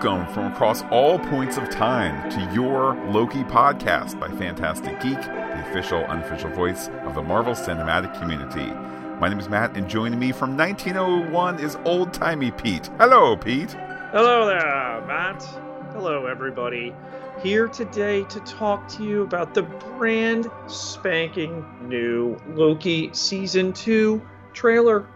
Welcome 0.00 0.32
from 0.32 0.52
across 0.52 0.84
all 0.92 1.18
points 1.18 1.56
of 1.56 1.68
time 1.70 2.30
to 2.30 2.54
your 2.54 2.94
Loki 3.10 3.42
podcast 3.42 4.20
by 4.20 4.28
Phantastic 4.28 5.00
Geek, 5.00 5.20
the 5.20 5.68
official, 5.68 6.04
unofficial 6.04 6.50
voice 6.50 6.86
of 7.02 7.16
the 7.16 7.22
Marvel 7.22 7.52
Cinematic 7.52 8.16
Community. 8.20 8.72
My 9.18 9.28
name 9.28 9.40
is 9.40 9.48
Matt, 9.48 9.76
and 9.76 9.88
joining 9.88 10.20
me 10.20 10.30
from 10.30 10.56
1901 10.56 11.58
is 11.58 11.76
old 11.84 12.14
timey 12.14 12.52
Pete. 12.52 12.88
Hello, 12.98 13.36
Pete. 13.36 13.72
Hello 14.12 14.46
there, 14.46 15.04
Matt. 15.08 15.42
Hello, 15.90 16.26
everybody. 16.26 16.94
Here 17.42 17.66
today 17.66 18.22
to 18.22 18.38
talk 18.42 18.86
to 18.90 19.04
you 19.04 19.22
about 19.22 19.52
the 19.52 19.62
brand 19.64 20.46
spanking 20.68 21.66
new 21.82 22.36
Loki 22.50 23.10
Season 23.12 23.72
2 23.72 24.22
trailer. 24.52 25.08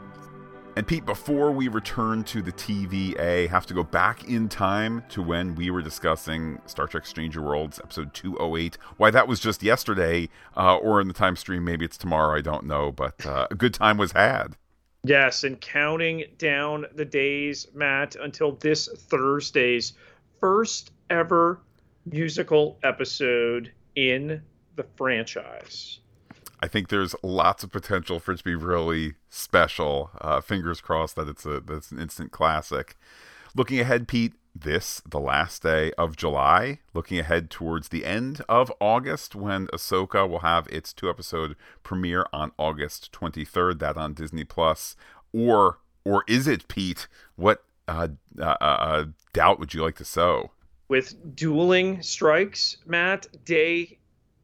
And 0.74 0.86
Pete, 0.86 1.04
before 1.04 1.52
we 1.52 1.68
return 1.68 2.24
to 2.24 2.40
the 2.40 2.50
TVA, 2.50 3.46
have 3.50 3.66
to 3.66 3.74
go 3.74 3.82
back 3.82 4.24
in 4.24 4.48
time 4.48 5.04
to 5.10 5.22
when 5.22 5.54
we 5.54 5.70
were 5.70 5.82
discussing 5.82 6.62
Star 6.64 6.86
Trek 6.86 7.04
Strange 7.04 7.36
New 7.36 7.42
Worlds 7.42 7.78
episode 7.78 8.14
208. 8.14 8.78
Why 8.96 9.10
that 9.10 9.28
was 9.28 9.38
just 9.38 9.62
yesterday, 9.62 10.30
uh, 10.56 10.76
or 10.76 11.02
in 11.02 11.08
the 11.08 11.14
time 11.14 11.36
stream, 11.36 11.62
maybe 11.62 11.84
it's 11.84 11.98
tomorrow, 11.98 12.34
I 12.34 12.40
don't 12.40 12.64
know, 12.64 12.90
but 12.90 13.26
uh, 13.26 13.48
a 13.50 13.54
good 13.54 13.74
time 13.74 13.98
was 13.98 14.12
had. 14.12 14.56
Yes, 15.04 15.44
and 15.44 15.60
counting 15.60 16.24
down 16.38 16.86
the 16.94 17.04
days, 17.04 17.66
Matt, 17.74 18.16
until 18.16 18.52
this 18.52 18.88
Thursday's 18.88 19.92
first 20.40 20.92
ever 21.10 21.60
musical 22.06 22.78
episode 22.82 23.70
in 23.94 24.40
the 24.76 24.86
franchise. 24.96 25.98
I 26.62 26.68
think 26.68 26.88
there's 26.88 27.16
lots 27.24 27.64
of 27.64 27.72
potential 27.72 28.20
for 28.20 28.30
it 28.30 28.38
to 28.38 28.44
be 28.44 28.54
really 28.54 29.14
special. 29.28 30.10
Uh, 30.20 30.40
fingers 30.40 30.80
crossed 30.80 31.16
that 31.16 31.28
it's 31.28 31.44
a 31.44 31.60
that's 31.60 31.90
an 31.90 31.98
instant 31.98 32.30
classic. 32.30 32.96
Looking 33.56 33.80
ahead, 33.80 34.06
Pete, 34.06 34.34
this 34.54 35.02
the 35.04 35.18
last 35.18 35.64
day 35.64 35.90
of 35.98 36.16
July. 36.16 36.78
Looking 36.94 37.18
ahead 37.18 37.50
towards 37.50 37.88
the 37.88 38.04
end 38.04 38.42
of 38.48 38.72
August 38.78 39.34
when 39.34 39.66
Ahsoka 39.68 40.28
will 40.28 40.38
have 40.38 40.68
its 40.68 40.92
two 40.92 41.10
episode 41.10 41.56
premiere 41.82 42.26
on 42.32 42.52
August 42.56 43.10
23rd. 43.10 43.80
That 43.80 43.96
on 43.96 44.14
Disney 44.14 44.44
Plus, 44.44 44.94
or 45.32 45.80
or 46.04 46.22
is 46.28 46.46
it 46.46 46.68
Pete? 46.68 47.08
What 47.34 47.64
uh, 47.88 48.06
uh, 48.38 48.56
uh, 48.60 49.04
doubt 49.32 49.58
would 49.58 49.74
you 49.74 49.82
like 49.82 49.96
to 49.96 50.04
sow? 50.04 50.52
With 50.86 51.34
dueling 51.34 52.02
strikes, 52.02 52.76
Matt, 52.86 53.26
day 53.44 53.98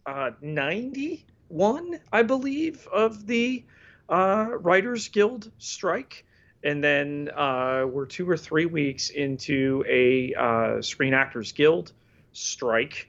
uh, 0.04 0.32
90 0.40 1.24
one, 1.48 2.00
I 2.12 2.22
believe, 2.22 2.86
of 2.92 3.26
the 3.26 3.64
uh, 4.08 4.48
Writers 4.60 5.08
Guild 5.08 5.50
strike. 5.58 6.24
And 6.64 6.82
then 6.82 7.30
uh, 7.36 7.86
we're 7.88 8.06
two 8.06 8.28
or 8.28 8.36
three 8.36 8.66
weeks 8.66 9.10
into 9.10 9.84
a 9.88 10.34
uh, 10.34 10.82
Screen 10.82 11.14
Actors 11.14 11.52
Guild 11.52 11.92
strike. 12.32 13.08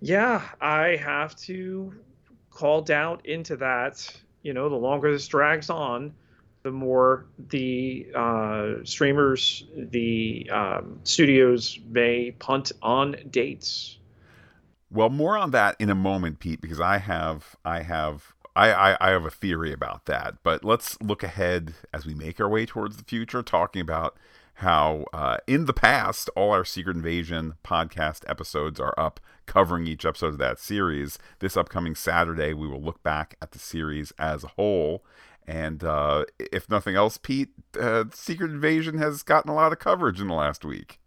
Yeah, 0.00 0.42
I 0.60 0.96
have 0.96 1.36
to 1.40 1.94
call 2.50 2.82
doubt 2.82 3.26
into 3.26 3.56
that. 3.56 4.08
You 4.42 4.54
know, 4.54 4.68
the 4.68 4.76
longer 4.76 5.10
this 5.10 5.26
drags 5.26 5.70
on, 5.70 6.14
the 6.62 6.70
more 6.70 7.26
the 7.48 8.06
uh, 8.14 8.74
streamers, 8.84 9.64
the 9.76 10.48
um, 10.52 11.00
studios 11.04 11.78
may 11.88 12.32
punt 12.32 12.72
on 12.82 13.16
dates. 13.30 13.95
Well, 14.90 15.10
more 15.10 15.36
on 15.36 15.50
that 15.50 15.76
in 15.78 15.90
a 15.90 15.94
moment, 15.94 16.38
Pete, 16.38 16.60
because 16.60 16.80
I 16.80 16.98
have 16.98 17.56
I 17.64 17.82
have 17.82 18.34
I, 18.54 18.96
I, 18.98 19.10
have 19.10 19.26
a 19.26 19.30
theory 19.30 19.70
about 19.70 20.06
that. 20.06 20.36
But 20.42 20.64
let's 20.64 21.00
look 21.02 21.22
ahead 21.22 21.74
as 21.92 22.06
we 22.06 22.14
make 22.14 22.40
our 22.40 22.48
way 22.48 22.64
towards 22.64 22.96
the 22.96 23.04
future, 23.04 23.42
talking 23.42 23.82
about 23.82 24.16
how 24.54 25.04
uh, 25.12 25.36
in 25.46 25.66
the 25.66 25.74
past 25.74 26.30
all 26.34 26.52
our 26.52 26.64
Secret 26.64 26.96
Invasion 26.96 27.54
podcast 27.62 28.24
episodes 28.26 28.80
are 28.80 28.94
up, 28.96 29.20
covering 29.44 29.86
each 29.86 30.06
episode 30.06 30.28
of 30.28 30.38
that 30.38 30.58
series. 30.58 31.18
This 31.40 31.56
upcoming 31.56 31.94
Saturday, 31.94 32.54
we 32.54 32.66
will 32.66 32.80
look 32.80 33.02
back 33.02 33.36
at 33.42 33.50
the 33.50 33.58
series 33.58 34.12
as 34.18 34.42
a 34.42 34.48
whole. 34.48 35.04
And 35.46 35.84
uh, 35.84 36.24
if 36.38 36.70
nothing 36.70 36.96
else, 36.96 37.18
Pete, 37.18 37.50
uh, 37.78 38.04
Secret 38.14 38.50
Invasion 38.50 38.96
has 38.96 39.22
gotten 39.22 39.50
a 39.50 39.54
lot 39.54 39.72
of 39.72 39.78
coverage 39.78 40.20
in 40.20 40.28
the 40.28 40.34
last 40.34 40.64
week. 40.64 40.98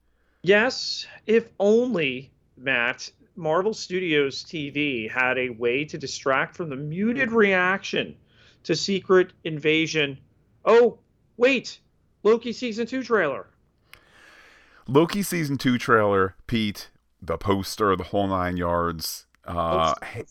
Yes, 0.43 1.07
if 1.25 1.49
only 1.59 2.31
Matt 2.59 3.11
Marvel 3.35 3.73
Studios 3.73 4.43
TV 4.43 5.09
had 5.09 5.37
a 5.37 5.49
way 5.49 5.85
to 5.85 5.97
distract 5.97 6.55
from 6.55 6.69
the 6.69 6.75
muted 6.75 7.31
reaction 7.31 8.15
to 8.63 8.75
Secret 8.75 9.31
Invasion. 9.43 10.17
Oh, 10.65 10.99
wait, 11.37 11.79
Loki 12.23 12.51
season 12.51 12.85
2 12.85 13.03
trailer. 13.03 13.47
Loki 14.87 15.23
season 15.23 15.57
2 15.57 15.77
trailer, 15.77 16.35
Pete, 16.47 16.89
the 17.21 17.37
poster, 17.37 17.95
the 17.95 18.05
whole 18.05 18.27
9 18.27 18.57
yards, 18.57 19.27
uh, 19.45 19.93
ha- 20.01 20.23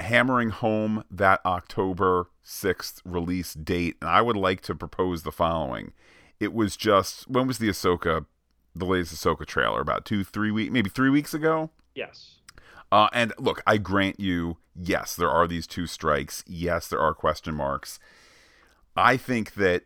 hammering 0.00 0.50
home 0.50 1.04
that 1.10 1.40
October 1.44 2.28
6th 2.44 3.00
release 3.04 3.54
date. 3.54 3.96
And 4.00 4.10
I 4.10 4.20
would 4.20 4.36
like 4.36 4.60
to 4.62 4.74
propose 4.74 5.22
the 5.22 5.32
following. 5.32 5.92
It 6.38 6.52
was 6.52 6.76
just 6.76 7.28
when 7.28 7.46
was 7.46 7.58
the 7.58 7.68
Ahsoka 7.68 8.26
the 8.74 8.84
latest 8.84 9.14
Ahsoka 9.14 9.46
trailer? 9.46 9.80
About 9.80 10.04
two, 10.04 10.24
three 10.24 10.50
weeks, 10.50 10.72
maybe 10.72 10.90
three 10.90 11.10
weeks 11.10 11.34
ago. 11.34 11.70
Yes. 11.94 12.38
Uh, 12.90 13.08
and 13.12 13.32
look, 13.38 13.62
I 13.66 13.78
grant 13.78 14.20
you, 14.20 14.58
yes, 14.76 15.16
there 15.16 15.30
are 15.30 15.46
these 15.46 15.66
two 15.66 15.86
strikes. 15.86 16.44
Yes, 16.46 16.88
there 16.88 17.00
are 17.00 17.14
question 17.14 17.54
marks. 17.54 17.98
I 18.96 19.16
think 19.16 19.54
that 19.54 19.84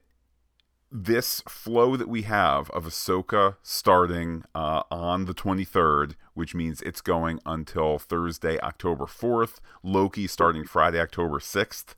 this 0.90 1.42
flow 1.48 1.96
that 1.96 2.08
we 2.08 2.22
have 2.22 2.70
of 2.70 2.84
Ahsoka 2.84 3.56
starting 3.62 4.44
uh, 4.54 4.82
on 4.90 5.26
the 5.26 5.34
23rd, 5.34 6.14
which 6.34 6.54
means 6.54 6.80
it's 6.82 7.00
going 7.00 7.40
until 7.44 7.98
Thursday, 7.98 8.58
October 8.60 9.04
4th, 9.04 9.60
Loki 9.82 10.26
starting 10.26 10.64
Friday, 10.64 11.00
October 11.00 11.38
6th. 11.38 11.94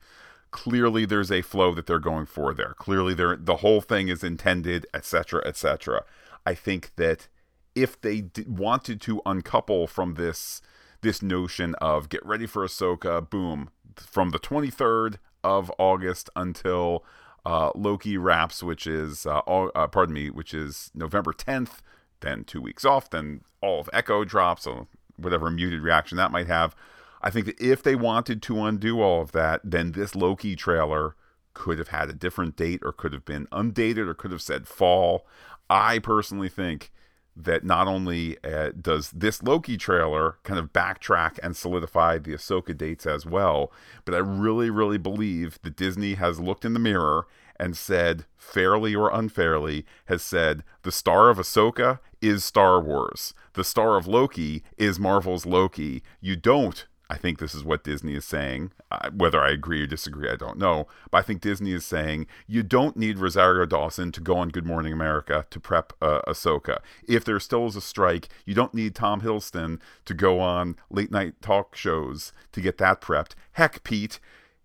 Clearly, 0.51 1.05
there's 1.05 1.31
a 1.31 1.43
flow 1.43 1.75
that 1.75 1.87
they're 1.87 1.99
going 1.99 2.27
for 2.27 2.55
there. 2.55 2.75
Clearly, 2.79 3.15
the 3.15 3.59
whole 3.61 3.83
thing 3.83 4.09
is 4.09 4.25
intended, 4.25 4.87
etc., 4.95 5.43
etc. 5.47 6.05
I 6.49 6.55
think 6.55 6.93
that 6.97 7.29
if 7.75 8.01
they 8.01 8.23
d- 8.23 8.47
wanted 8.49 9.03
to 9.03 9.21
uncouple 9.27 9.87
from 9.87 10.15
this 10.15 10.63
this 11.03 11.21
notion 11.21 11.75
of 11.75 12.09
get 12.09 12.25
ready 12.25 12.47
for 12.47 12.65
Ahsoka, 12.65 13.29
boom, 13.29 13.69
from 13.97 14.31
the 14.31 14.39
23rd 14.39 15.19
of 15.45 15.71
August 15.79 16.31
until 16.35 17.05
uh, 17.45 17.71
Loki 17.75 18.17
wraps, 18.17 18.63
which 18.63 18.87
is, 18.87 19.27
uh, 19.27 19.41
all, 19.41 19.71
uh, 19.75 19.87
pardon 19.87 20.15
me, 20.15 20.31
which 20.31 20.55
is 20.55 20.91
November 20.95 21.35
10th, 21.35 21.83
then 22.21 22.45
two 22.45 22.63
weeks 22.63 22.85
off, 22.85 23.11
then 23.11 23.43
all 23.61 23.79
of 23.81 23.91
Echo 23.93 24.25
drops, 24.25 24.65
so 24.65 24.89
whatever 25.17 25.51
muted 25.51 25.83
reaction 25.83 26.17
that 26.17 26.33
might 26.33 26.47
have. 26.47 26.75
I 27.21 27.29
think 27.31 27.45
that 27.45 27.61
if 27.61 27.83
they 27.83 27.95
wanted 27.95 28.41
to 28.43 28.65
undo 28.65 29.03
all 29.03 29.21
of 29.21 29.33
that, 29.33 29.61
then 29.63 29.93
this 29.93 30.15
Loki 30.15 30.57
trailer 30.57 31.15
could 31.59 31.79
have 31.79 31.89
had 31.89 32.09
a 32.09 32.13
different 32.15 32.57
date 32.57 32.81
or 32.85 32.93
could 32.93 33.13
have 33.13 33.25
been 33.25 33.49
undated 33.53 34.09
or 34.09 34.15
could 34.15 34.31
have 34.31 34.43
said 34.43 34.67
fall. 34.69 35.27
I 35.71 35.99
personally 35.99 36.49
think 36.49 36.91
that 37.39 37.65
not 37.65 37.87
only 37.87 38.37
uh, 38.43 38.71
does 38.81 39.11
this 39.13 39.43
Loki 39.43 39.77
trailer 39.77 40.39
kind 40.43 40.59
of 40.59 40.73
backtrack 40.73 41.39
and 41.41 41.57
solidify 41.57 42.19
the 42.19 42.33
Ahsoka 42.33 42.77
dates 42.77 43.07
as 43.07 43.25
well, 43.25 43.73
but 44.05 44.15
I 44.15 44.19
really, 44.19 44.71
really 44.71 44.99
believe 44.99 45.61
that 45.63 45.77
Disney 45.77 46.15
has 46.15 46.41
looked 46.41 46.65
in 46.65 46.73
the 46.73 46.81
mirror 46.81 47.29
and 47.61 47.77
said, 47.77 48.25
fairly 48.37 48.95
or 48.95 49.11
unfairly, 49.13 49.87
has 50.07 50.23
said 50.23 50.65
the 50.83 50.93
star 50.93 51.31
of 51.31 51.39
Ahsoka 51.39 52.01
is 52.21 52.45
Star 52.45 52.81
Wars. 52.81 53.35
The 53.55 53.65
star 53.65 53.97
of 53.97 54.09
Loki 54.09 54.65
is 54.77 54.99
Marvel's 54.99 55.47
Loki. 55.47 56.03
You 56.21 56.35
don't 56.35 56.87
I 57.11 57.17
think 57.17 57.39
this 57.39 57.55
is 57.55 57.65
what 57.65 57.85
Disney 57.85 58.15
is 58.15 58.25
saying. 58.25 58.73
Uh, 58.91 59.11
whether 59.11 59.41
I 59.41 59.51
agree 59.51 59.83
or 59.83 59.87
disagree, 59.87 60.29
I 60.29 60.37
don't 60.37 60.59
know. 60.59 60.87
But 61.11 61.19
I 61.19 61.23
think 61.23 61.41
Disney 61.41 61.73
is 61.73 61.85
saying 61.85 62.27
you 62.47 62.63
don't 62.63 62.97
need 62.97 63.19
Rosario 63.19 63.65
Dawson 63.65 64.13
to 64.13 64.21
go 64.21 64.37
on 64.37 64.51
Good 64.51 64.67
Morning 64.67 64.93
America 64.93 65.47
to 65.51 65.61
prep 65.61 65.95
uh, 66.03 66.21
Ahsoka. 66.27 66.79
If 67.09 67.25
there 67.25 67.41
still 67.41 67.67
is 67.67 67.77
a 67.77 67.81
strike, 67.81 68.29
you 68.45 68.55
don't 68.55 68.75
need 68.75 68.95
Tom 68.95 69.23
Hiddleston 69.23 69.81
to 70.05 70.15
go 70.15 70.41
on 70.41 70.77
late 70.91 71.11
night 71.11 71.41
talk 71.41 71.75
shows 71.75 72.33
to 72.53 72.61
get 72.61 72.79
that 72.79 73.01
prepped. 73.01 73.33
Heck, 73.53 73.83
Pete, 73.85 74.21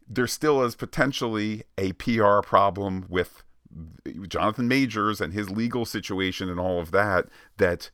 there 0.07 0.28
still 0.28 0.63
is 0.63 0.75
potentially 0.75 1.63
a 1.78 1.94
PR 1.94 2.42
problem 2.42 3.06
with 3.10 3.44
Jonathan 4.28 4.68
Majors 4.68 5.22
and 5.22 5.34
his 5.34 5.50
legal 5.50 5.86
situation 5.86 6.50
and 6.50 6.60
all 6.60 6.80
of 6.80 6.92
that 6.92 7.28
that 7.57 7.90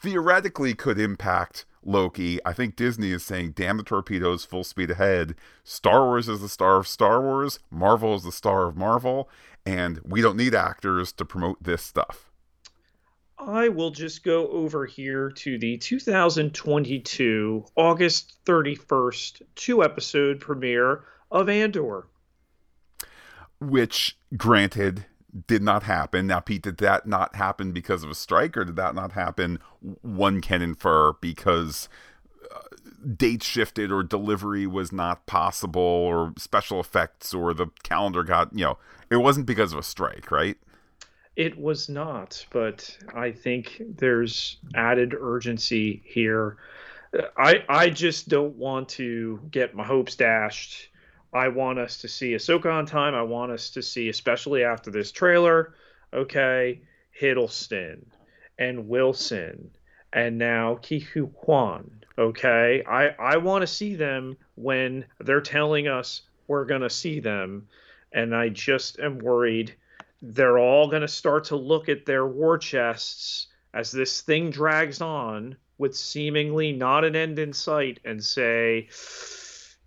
theoretically 0.00 0.74
could 0.74 0.98
impact 0.98 1.64
Loki. 1.84 2.38
I 2.44 2.52
think 2.52 2.76
Disney 2.76 3.12
is 3.12 3.24
saying, 3.24 3.52
damn 3.52 3.76
the 3.76 3.82
torpedoes, 3.82 4.44
full 4.44 4.64
speed 4.64 4.90
ahead. 4.90 5.34
Star 5.64 6.04
Wars 6.04 6.28
is 6.28 6.40
the 6.40 6.48
star 6.48 6.76
of 6.76 6.88
Star 6.88 7.20
Wars, 7.20 7.60
Marvel 7.70 8.14
is 8.14 8.24
the 8.24 8.32
star 8.32 8.66
of 8.66 8.76
Marvel, 8.76 9.28
and 9.64 10.00
we 10.04 10.20
don't 10.20 10.36
need 10.36 10.54
actors 10.54 11.12
to 11.12 11.24
promote 11.24 11.62
this 11.62 11.82
stuff. 11.82 12.30
I 13.38 13.68
will 13.68 13.90
just 13.90 14.24
go 14.24 14.48
over 14.48 14.86
here 14.86 15.30
to 15.30 15.58
the 15.58 15.76
2022 15.76 17.66
August 17.76 18.38
31st 18.46 19.42
two 19.54 19.84
episode 19.84 20.40
premiere 20.40 21.04
of 21.30 21.48
Andor. 21.48 22.06
Which, 23.60 24.16
granted, 24.36 25.06
did 25.46 25.62
not 25.62 25.82
happen. 25.82 26.26
Now, 26.26 26.40
Pete, 26.40 26.62
did 26.62 26.78
that 26.78 27.06
not 27.06 27.36
happen 27.36 27.72
because 27.72 28.02
of 28.02 28.10
a 28.10 28.14
strike, 28.14 28.56
or 28.56 28.64
did 28.64 28.76
that 28.76 28.94
not 28.94 29.12
happen? 29.12 29.58
One 30.02 30.40
can 30.40 30.62
infer 30.62 31.12
because 31.14 31.88
uh, 32.54 32.60
dates 33.16 33.46
shifted, 33.46 33.90
or 33.90 34.02
delivery 34.02 34.66
was 34.66 34.92
not 34.92 35.26
possible, 35.26 35.80
or 35.80 36.32
special 36.38 36.80
effects, 36.80 37.34
or 37.34 37.52
the 37.52 37.68
calendar 37.82 38.22
got 38.22 38.52
you 38.52 38.64
know. 38.64 38.78
It 39.10 39.16
wasn't 39.16 39.46
because 39.46 39.72
of 39.72 39.78
a 39.78 39.84
strike, 39.84 40.30
right? 40.30 40.56
It 41.36 41.58
was 41.58 41.88
not, 41.88 42.44
but 42.50 42.96
I 43.14 43.30
think 43.30 43.82
there's 43.96 44.56
added 44.74 45.14
urgency 45.18 46.02
here. 46.04 46.56
I 47.36 47.64
I 47.68 47.90
just 47.90 48.28
don't 48.28 48.56
want 48.56 48.88
to 48.90 49.40
get 49.50 49.74
my 49.74 49.84
hopes 49.84 50.16
dashed 50.16 50.88
I 51.36 51.48
want 51.48 51.78
us 51.78 51.98
to 51.98 52.08
see 52.08 52.32
Ahsoka 52.32 52.72
on 52.72 52.86
time. 52.86 53.14
I 53.14 53.22
want 53.22 53.52
us 53.52 53.70
to 53.70 53.82
see, 53.82 54.08
especially 54.08 54.64
after 54.64 54.90
this 54.90 55.12
trailer, 55.12 55.74
okay, 56.12 56.80
Hiddleston 57.20 58.06
and 58.58 58.88
Wilson 58.88 59.70
and 60.12 60.38
now 60.38 60.78
Huy 60.82 61.28
Quan. 61.34 62.04
Okay, 62.18 62.82
I 62.88 63.08
I 63.18 63.36
want 63.36 63.62
to 63.62 63.66
see 63.66 63.94
them 63.94 64.36
when 64.54 65.04
they're 65.20 65.42
telling 65.42 65.88
us 65.88 66.22
we're 66.46 66.64
gonna 66.64 66.88
see 66.90 67.20
them, 67.20 67.68
and 68.12 68.34
I 68.34 68.48
just 68.48 68.98
am 68.98 69.18
worried 69.18 69.74
they're 70.22 70.58
all 70.58 70.88
gonna 70.88 71.06
start 71.06 71.44
to 71.44 71.56
look 71.56 71.90
at 71.90 72.06
their 72.06 72.26
war 72.26 72.56
chests 72.56 73.48
as 73.74 73.92
this 73.92 74.22
thing 74.22 74.50
drags 74.50 75.02
on 75.02 75.56
with 75.76 75.94
seemingly 75.94 76.72
not 76.72 77.04
an 77.04 77.14
end 77.14 77.38
in 77.38 77.52
sight 77.52 78.00
and 78.04 78.24
say 78.24 78.88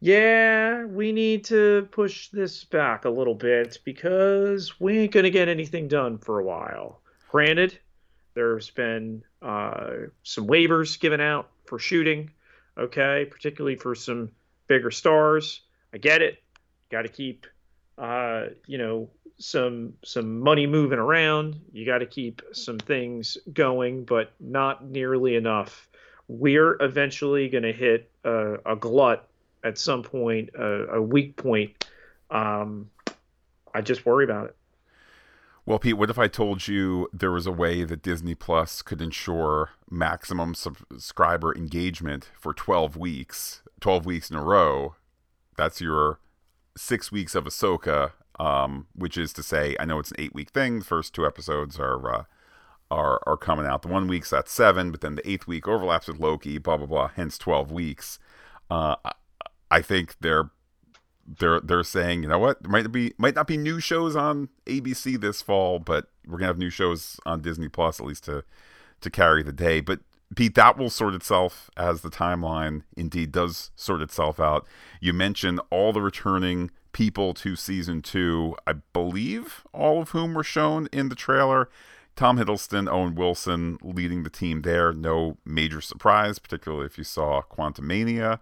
yeah, 0.01 0.85
we 0.85 1.11
need 1.11 1.43
to 1.45 1.87
push 1.91 2.29
this 2.29 2.63
back 2.63 3.05
a 3.05 3.09
little 3.09 3.35
bit 3.35 3.79
because 3.83 4.79
we 4.79 4.99
ain't 4.99 5.11
going 5.11 5.25
to 5.25 5.29
get 5.29 5.49
anything 5.49 5.87
done 5.87 6.17
for 6.17 6.39
a 6.39 6.43
while. 6.43 7.01
Granted, 7.29 7.77
there's 8.33 8.69
been 8.69 9.23
uh, 9.41 9.89
some 10.23 10.47
waivers 10.47 10.99
given 10.99 11.19
out 11.19 11.49
for 11.65 11.79
shooting, 11.79 12.31
okay, 12.77 13.27
particularly 13.29 13.75
for 13.75 13.93
some 13.93 14.31
bigger 14.67 14.91
stars. 14.91 15.61
I 15.93 15.97
get 15.97 16.21
it. 16.21 16.41
Got 16.89 17.03
to 17.03 17.09
keep, 17.09 17.45
uh, 17.97 18.45
you 18.67 18.77
know, 18.77 19.09
some 19.37 19.93
some 20.03 20.39
money 20.39 20.65
moving 20.65 20.99
around. 20.99 21.59
You 21.71 21.85
got 21.85 21.99
to 21.99 22.05
keep 22.05 22.41
some 22.51 22.77
things 22.77 23.37
going, 23.53 24.05
but 24.05 24.31
not 24.39 24.85
nearly 24.85 25.35
enough. 25.35 25.89
We're 26.27 26.77
eventually 26.81 27.49
going 27.49 27.63
to 27.63 27.73
hit 27.73 28.11
a, 28.23 28.55
a 28.65 28.75
glut 28.75 29.28
at 29.63 29.77
some 29.77 30.03
point 30.03 30.49
a, 30.57 30.95
a 30.95 31.01
weak 31.01 31.35
point, 31.35 31.85
um, 32.29 32.89
I 33.73 33.81
just 33.81 34.05
worry 34.05 34.23
about 34.23 34.47
it. 34.47 34.55
Well, 35.65 35.77
Pete, 35.77 35.97
what 35.97 36.09
if 36.09 36.17
I 36.17 36.27
told 36.27 36.67
you 36.67 37.09
there 37.13 37.31
was 37.31 37.45
a 37.45 37.51
way 37.51 37.83
that 37.83 38.01
Disney 38.01 38.33
Plus 38.33 38.81
could 38.81 39.01
ensure 39.01 39.69
maximum 39.89 40.55
subscriber 40.55 41.55
engagement 41.55 42.29
for 42.39 42.53
12 42.55 42.97
weeks, 42.97 43.61
12 43.79 44.05
weeks 44.05 44.31
in 44.31 44.35
a 44.35 44.43
row? 44.43 44.95
That's 45.57 45.79
your 45.79 46.19
six 46.75 47.11
weeks 47.11 47.35
of 47.35 47.43
Ahsoka, 47.43 48.13
um, 48.39 48.87
which 48.95 49.17
is 49.17 49.31
to 49.33 49.43
say, 49.43 49.75
I 49.79 49.85
know 49.85 49.99
it's 49.99 50.11
an 50.11 50.17
eight 50.19 50.33
week 50.33 50.49
thing. 50.49 50.79
The 50.79 50.85
first 50.85 51.13
two 51.13 51.25
episodes 51.25 51.79
are 51.79 52.15
uh, 52.15 52.23
are 52.89 53.21
are 53.27 53.37
coming 53.37 53.65
out. 53.65 53.83
The 53.83 53.89
one 53.89 54.07
week's 54.07 54.33
at 54.33 54.49
seven, 54.49 54.89
but 54.89 55.01
then 55.01 55.15
the 55.15 55.29
eighth 55.29 55.45
week 55.45 55.67
overlaps 55.67 56.07
with 56.07 56.19
Loki. 56.19 56.57
Blah 56.57 56.77
blah 56.77 56.87
blah. 56.87 57.09
Hence 57.15 57.37
12 57.37 57.71
weeks. 57.71 58.17
Uh, 58.71 58.95
I 59.71 59.81
think 59.81 60.15
they're 60.19 60.49
they're 61.37 61.59
they're 61.59 61.83
saying, 61.83 62.23
you 62.23 62.29
know 62.29 62.39
what, 62.39 62.61
there 62.63 62.71
might 62.71 62.91
be 62.91 63.13
might 63.17 63.35
not 63.35 63.47
be 63.47 63.57
new 63.57 63.79
shows 63.79 64.15
on 64.15 64.49
ABC 64.65 65.19
this 65.19 65.41
fall, 65.41 65.79
but 65.79 66.07
we're 66.27 66.37
gonna 66.37 66.47
have 66.47 66.57
new 66.57 66.69
shows 66.69 67.19
on 67.25 67.41
Disney 67.41 67.69
Plus 67.69 67.99
at 67.99 68.05
least 68.05 68.25
to 68.25 68.43
to 69.01 69.09
carry 69.09 69.43
the 69.43 69.53
day. 69.53 69.79
But 69.79 69.99
Pete, 70.35 70.55
that 70.55 70.77
will 70.77 70.89
sort 70.89 71.15
itself 71.15 71.69
as 71.75 72.01
the 72.01 72.09
timeline 72.09 72.83
indeed 72.95 73.31
does 73.31 73.71
sort 73.75 74.01
itself 74.01 74.39
out. 74.39 74.67
You 75.01 75.13
mentioned 75.13 75.59
all 75.71 75.91
the 75.91 76.01
returning 76.01 76.71
people 76.91 77.33
to 77.35 77.55
season 77.55 78.01
two, 78.01 78.55
I 78.67 78.73
believe 78.73 79.63
all 79.73 80.01
of 80.01 80.09
whom 80.09 80.33
were 80.33 80.43
shown 80.43 80.87
in 80.91 81.09
the 81.09 81.15
trailer. 81.15 81.69
Tom 82.15 82.37
Hiddleston, 82.37 82.91
Owen 82.91 83.15
Wilson 83.15 83.77
leading 83.81 84.23
the 84.23 84.29
team 84.29 84.63
there. 84.63 84.91
No 84.91 85.37
major 85.45 85.79
surprise, 85.79 86.37
particularly 86.37 86.85
if 86.85 86.97
you 86.97 87.03
saw 87.03 87.41
Quantumania. 87.41 88.39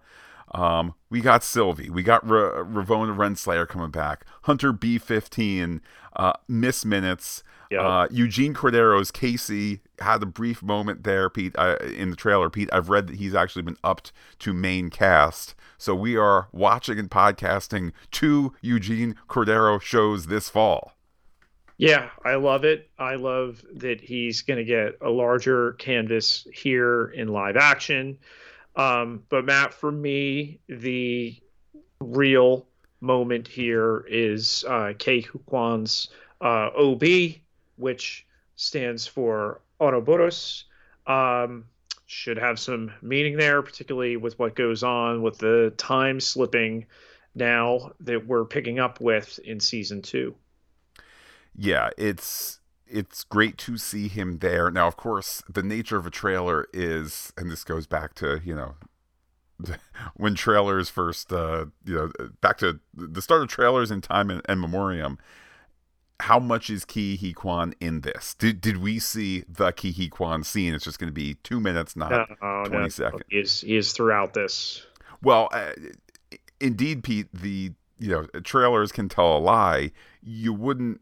Um, 0.54 0.94
we 1.10 1.22
got 1.22 1.44
Sylvie. 1.44 1.90
We 1.90 2.04
got 2.04 2.24
R- 2.24 2.64
Ravonna 2.64 3.16
Renslayer 3.16 3.68
coming 3.68 3.92
back. 3.92 4.26
Hunter 4.44 4.74
B15, 4.74 5.82
uh, 6.16 6.34
Miss 6.48 6.86
Minutes. 6.86 7.44
Yep. 7.70 7.82
Uh, 7.82 8.08
Eugene 8.12 8.54
Cordero's 8.54 9.12
Casey 9.12 9.82
had 10.00 10.24
a 10.24 10.26
brief 10.26 10.64
moment 10.64 11.04
there, 11.04 11.30
Pete, 11.30 11.54
uh, 11.58 11.76
in 11.82 12.12
the 12.12 12.16
trailer. 12.16 12.50
Pete, 12.50 12.70
I've 12.72 12.90
read 12.90 13.08
that 13.08 13.18
he's 13.18 13.36
actually 13.36 13.64
been 13.64 13.78
upped 13.84 14.14
to 14.40 14.54
main 14.54 14.90
cast. 14.90 15.54
So 15.78 15.94
we 15.94 16.16
are 16.16 16.48
watching 16.54 16.98
and 16.98 17.12
podcasting 17.12 17.92
two 18.10 18.54
Eugene 18.62 19.16
Cordero 19.28 19.82
shows 19.82 20.28
this 20.28 20.50
fall. 20.50 20.94
Yeah, 21.78 22.10
I 22.26 22.36
love 22.36 22.64
it. 22.64 22.90
I 22.98 23.16
love 23.16 23.64
that 23.76 24.02
he's 24.02 24.42
going 24.42 24.58
to 24.58 24.64
get 24.64 24.98
a 25.02 25.10
larger 25.10 25.74
canvas 25.74 26.48
here 26.52 27.10
in 27.10 27.28
live 27.28 27.56
action. 27.56 28.18
Um, 28.78 29.24
but 29.30 29.44
Matt, 29.44 29.74
for 29.74 29.92
me, 29.92 30.60
the 30.70 31.36
real 32.00 32.68
moment 33.02 33.48
here 33.48 34.06
is 34.08 34.64
uh, 34.68 34.94
Ke 34.94 35.26
Huy 35.26 35.40
Quan's 35.48 36.10
uh, 36.40 36.70
OB, 36.78 37.04
which 37.76 38.26
stands 38.56 39.08
for 39.08 39.62
Ouroboros. 39.82 40.66
Um, 41.08 41.66
should 42.06 42.38
have 42.38 42.60
some 42.60 42.92
meaning 43.02 43.36
there, 43.36 43.62
particularly 43.62 44.16
with 44.16 44.38
what 44.40 44.56
goes 44.56 44.84
on 44.84 45.22
with 45.22 45.40
the 45.40 45.74
time 45.78 46.20
slipping 46.20 46.86
now 47.36 47.92
that 48.00 48.26
we're 48.26 48.46
picking 48.46 48.80
up 48.80 49.02
with 49.02 49.40
in 49.44 49.60
season 49.60 50.02
two. 50.02 50.36
Yeah, 51.56 51.90
it's 51.98 52.60
it's 52.90 53.24
great 53.24 53.58
to 53.60 53.78
see 53.78 54.08
him 54.08 54.40
there. 54.40 54.72
Now, 54.72 54.88
of 54.88 54.98
course, 54.98 55.44
the 55.50 55.64
nature 55.64 55.98
of 55.98 56.06
a 56.06 56.12
trailer 56.12 56.68
is, 56.74 57.34
and 57.38 57.52
this 57.52 57.64
goes 57.64 57.88
back 57.88 58.14
to 58.16 58.42
you 58.44 58.56
know 58.56 58.76
when 60.16 60.36
trailers 60.36 60.90
first, 60.90 61.32
uh, 61.32 61.66
you 61.86 61.96
know, 61.96 62.12
back 62.42 62.58
to 62.60 62.80
the 62.94 63.22
start 63.22 63.42
of 63.42 63.48
trailers 63.48 63.92
in 63.92 64.02
time 64.02 64.30
and, 64.30 64.42
and 64.46 64.60
memoriam. 64.60 65.18
How 66.22 66.40
much 66.40 66.72
is 66.72 66.84
Ke 66.84 67.20
Huy 67.20 67.32
Quan 67.32 67.76
in 67.80 68.02
this? 68.02 68.34
Did 68.34 68.60
did 68.60 68.78
we 68.78 68.98
see 68.98 69.44
the 69.48 69.72
Ke 69.72 69.94
Huy 69.96 70.10
Quan 70.10 70.44
scene? 70.44 70.74
It's 70.74 70.84
just 70.84 70.98
going 70.98 71.10
to 71.10 71.14
be 71.14 71.36
two 71.44 71.60
minutes, 71.60 71.96
not 71.96 72.12
no, 72.12 72.64
twenty 72.66 72.84
no. 72.84 72.88
seconds. 72.88 73.24
He 73.30 73.38
is 73.38 73.62
he 73.62 73.78
is 73.78 73.94
throughout 73.94 74.34
this. 74.34 74.84
Well, 75.22 75.50
uh, 75.52 75.74
indeed, 76.60 77.04
Pete. 77.04 77.28
The 77.34 77.72
you 78.00 78.10
know 78.10 78.26
trailers 78.42 78.92
can 78.92 79.10
tell 79.10 79.38
a 79.38 79.40
lie. 79.40 79.92
You 80.24 80.54
wouldn't 80.54 81.02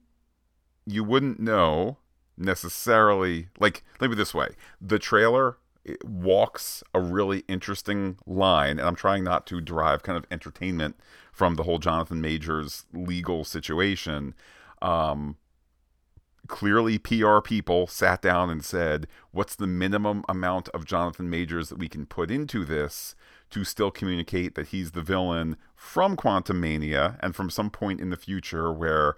you 0.86 1.04
wouldn't 1.04 1.40
know 1.40 1.98
necessarily 2.38 3.50
like 3.60 3.84
let 4.00 4.10
me 4.10 4.16
this 4.16 4.34
way. 4.34 4.50
The 4.82 5.00
trailer 5.00 5.58
walks 6.04 6.84
a 6.94 7.00
really 7.00 7.44
interesting 7.48 8.18
line 8.26 8.80
and 8.80 8.88
i'm 8.88 8.96
trying 8.96 9.24
not 9.24 9.46
to 9.46 9.62
derive 9.62 10.02
kind 10.02 10.18
of 10.18 10.26
entertainment 10.32 10.96
from 11.32 11.54
the 11.54 11.62
whole 11.64 11.78
jonathan 11.80 12.22
majors 12.22 12.86
legal 12.94 13.44
situation. 13.44 14.34
Um, 14.82 15.38
clearly 16.48 16.98
pr 16.98 17.40
people 17.40 17.88
sat 17.88 18.22
down 18.22 18.50
and 18.50 18.64
said 18.64 19.08
what's 19.32 19.56
the 19.56 19.66
minimum 19.66 20.24
amount 20.30 20.70
of 20.70 20.86
jonathan 20.86 21.30
majors 21.30 21.70
that 21.70 21.80
we 21.80 21.88
can 21.88 22.06
put 22.06 22.30
into 22.30 22.64
this 22.64 23.16
to 23.50 23.64
still 23.64 23.92
communicate 23.92 24.56
that 24.56 24.68
he's 24.68 24.92
the 24.92 25.02
villain 25.02 25.58
from 25.76 26.16
Quantumania 26.16 27.18
and 27.22 27.36
from 27.36 27.50
some 27.50 27.70
point 27.70 28.02
in 28.02 28.10
the 28.10 28.18
future 28.18 28.74
where 28.74 29.16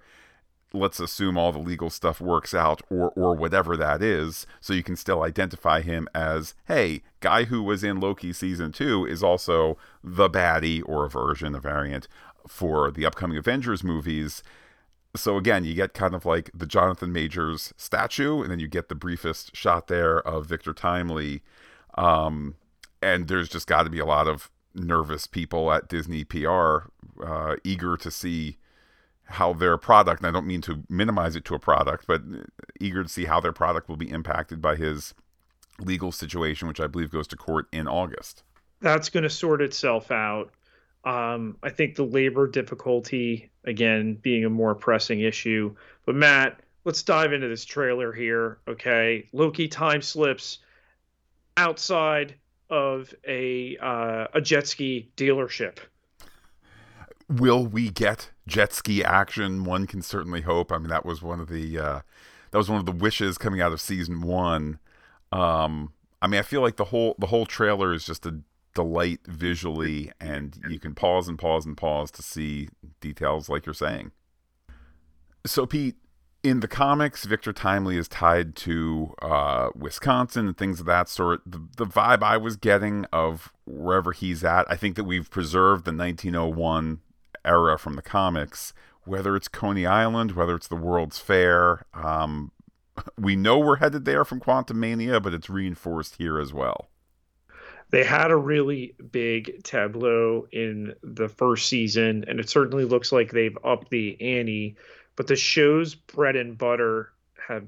let's 0.73 0.99
assume 0.99 1.37
all 1.37 1.51
the 1.51 1.59
legal 1.59 1.89
stuff 1.89 2.19
works 2.19 2.53
out 2.53 2.81
or 2.89 3.11
or 3.15 3.33
whatever 3.33 3.77
that 3.77 4.01
is 4.01 4.45
so 4.59 4.73
you 4.73 4.83
can 4.83 4.97
still 4.97 5.23
identify 5.23 5.81
him 5.81 6.09
as 6.13 6.55
hey 6.67 7.01
guy 7.21 7.45
who 7.45 7.63
was 7.63 7.85
in 7.85 8.01
loki 8.01 8.33
season 8.33 8.71
2 8.71 9.05
is 9.05 9.23
also 9.23 9.77
the 10.03 10.29
baddie 10.29 10.83
or 10.85 11.05
a 11.05 11.09
version 11.09 11.55
a 11.55 11.59
variant 11.59 12.07
for 12.47 12.89
the 12.91 13.05
upcoming 13.05 13.37
avengers 13.37 13.83
movies. 13.83 14.41
So 15.15 15.37
again 15.37 15.63
you 15.63 15.73
get 15.73 15.93
kind 15.93 16.13
of 16.13 16.25
like 16.25 16.49
the 16.53 16.65
jonathan 16.65 17.11
majors 17.11 17.73
statue 17.77 18.41
and 18.41 18.51
then 18.51 18.59
you 18.59 18.67
get 18.67 18.89
the 18.89 18.95
briefest 18.95 19.55
shot 19.55 19.87
there 19.87 20.19
of 20.19 20.45
victor 20.45 20.73
timely. 20.73 21.41
Um, 21.95 22.55
and 23.01 23.27
there's 23.27 23.49
just 23.49 23.67
got 23.67 23.83
to 23.83 23.89
be 23.89 23.99
a 23.99 24.05
lot 24.05 24.27
of 24.27 24.49
nervous 24.73 25.25
people 25.25 25.71
at 25.71 25.89
disney 25.89 26.23
pr 26.23 26.77
uh, 27.23 27.55
eager 27.63 27.97
to 27.97 28.11
see 28.11 28.57
how 29.27 29.53
their 29.53 29.77
product, 29.77 30.21
and 30.21 30.27
I 30.27 30.31
don't 30.31 30.47
mean 30.47 30.61
to 30.61 30.83
minimize 30.89 31.35
it 31.35 31.45
to 31.45 31.55
a 31.55 31.59
product, 31.59 32.05
but 32.07 32.21
eager 32.79 33.03
to 33.03 33.09
see 33.09 33.25
how 33.25 33.39
their 33.39 33.53
product 33.53 33.89
will 33.89 33.97
be 33.97 34.09
impacted 34.09 34.61
by 34.61 34.75
his 34.75 35.13
legal 35.79 36.11
situation, 36.11 36.67
which 36.67 36.79
I 36.79 36.87
believe 36.87 37.11
goes 37.11 37.27
to 37.27 37.35
court 37.35 37.67
in 37.71 37.87
August. 37.87 38.43
That's 38.81 39.09
going 39.09 39.23
to 39.23 39.29
sort 39.29 39.61
itself 39.61 40.11
out. 40.11 40.51
Um, 41.03 41.57
I 41.63 41.69
think 41.69 41.95
the 41.95 42.05
labor 42.05 42.47
difficulty, 42.47 43.49
again, 43.65 44.15
being 44.15 44.45
a 44.45 44.49
more 44.49 44.75
pressing 44.75 45.21
issue. 45.21 45.75
But 46.05 46.15
Matt, 46.15 46.59
let's 46.85 47.03
dive 47.03 47.33
into 47.33 47.47
this 47.47 47.65
trailer 47.65 48.11
here. 48.11 48.59
Okay, 48.67 49.27
Loki 49.33 49.67
time 49.67 50.01
slips 50.01 50.59
outside 51.55 52.35
of 52.69 53.13
a 53.27 53.77
uh, 53.77 54.27
a 54.33 54.41
jet 54.41 54.67
ski 54.67 55.09
dealership. 55.15 55.77
Will 57.29 57.65
we 57.65 57.89
get 57.89 58.29
jet 58.47 58.73
ski 58.73 59.03
action? 59.03 59.63
One 59.63 59.85
can 59.85 60.01
certainly 60.01 60.41
hope. 60.41 60.71
I 60.71 60.77
mean, 60.77 60.89
that 60.89 61.05
was 61.05 61.21
one 61.21 61.39
of 61.39 61.49
the 61.49 61.77
uh, 61.77 62.01
that 62.51 62.57
was 62.57 62.69
one 62.69 62.79
of 62.79 62.85
the 62.85 62.91
wishes 62.91 63.37
coming 63.37 63.61
out 63.61 63.73
of 63.73 63.81
season 63.81 64.21
one. 64.21 64.79
Um, 65.31 65.93
I 66.21 66.27
mean, 66.27 66.39
I 66.39 66.43
feel 66.43 66.61
like 66.61 66.77
the 66.77 66.85
whole 66.85 67.15
the 67.19 67.27
whole 67.27 67.45
trailer 67.45 67.93
is 67.93 68.05
just 68.05 68.25
a 68.25 68.39
delight 68.73 69.19
visually, 69.27 70.11
and 70.19 70.59
you 70.69 70.79
can 70.79 70.95
pause 70.95 71.27
and 71.27 71.37
pause 71.37 71.65
and 71.65 71.77
pause 71.77 72.11
to 72.11 72.21
see 72.21 72.69
details 73.01 73.49
like 73.49 73.65
you're 73.65 73.73
saying. 73.73 74.11
So, 75.45 75.65
Pete, 75.65 75.95
in 76.43 76.59
the 76.59 76.67
comics, 76.67 77.25
Victor 77.25 77.53
Timely 77.53 77.97
is 77.97 78.07
tied 78.07 78.55
to 78.57 79.13
uh, 79.21 79.69
Wisconsin 79.75 80.47
and 80.47 80.57
things 80.57 80.79
of 80.79 80.85
that 80.85 81.09
sort. 81.09 81.41
The, 81.45 81.67
the 81.77 81.85
vibe 81.85 82.21
I 82.21 82.37
was 82.37 82.55
getting 82.55 83.05
of 83.11 83.51
wherever 83.65 84.11
he's 84.11 84.43
at, 84.43 84.65
I 84.69 84.75
think 84.75 84.95
that 84.95 85.05
we've 85.05 85.29
preserved 85.29 85.85
the 85.85 85.91
1901 85.91 86.99
era 87.47 87.79
from 87.79 87.95
the 87.95 88.01
comics, 88.01 88.73
whether 89.05 89.35
it's 89.35 89.47
Coney 89.47 89.85
Island, 89.85 90.33
whether 90.33 90.55
it's 90.55 90.67
the 90.67 90.75
World's 90.75 91.19
Fair. 91.19 91.85
Um, 91.93 92.51
we 93.19 93.35
know 93.35 93.57
we're 93.57 93.77
headed 93.77 94.05
there 94.05 94.25
from 94.25 94.39
Quantumania, 94.39 95.21
but 95.21 95.33
it's 95.33 95.49
reinforced 95.49 96.15
here 96.17 96.39
as 96.39 96.53
well. 96.53 96.89
They 97.89 98.03
had 98.03 98.31
a 98.31 98.37
really 98.37 98.95
big 99.11 99.63
tableau 99.63 100.45
in 100.51 100.93
the 101.03 101.29
first 101.29 101.69
season, 101.69 102.25
and 102.27 102.39
it 102.39 102.49
certainly 102.49 102.83
looks 102.83 103.13
like 103.13 103.31
they've 103.31 103.57
upped 103.63 103.89
the 103.89 104.19
ante. 104.19 104.75
But 105.15 105.27
the 105.27 105.37
show's 105.37 105.95
bread 105.95 106.35
and 106.35 106.57
butter 106.57 107.13
have 107.47 107.65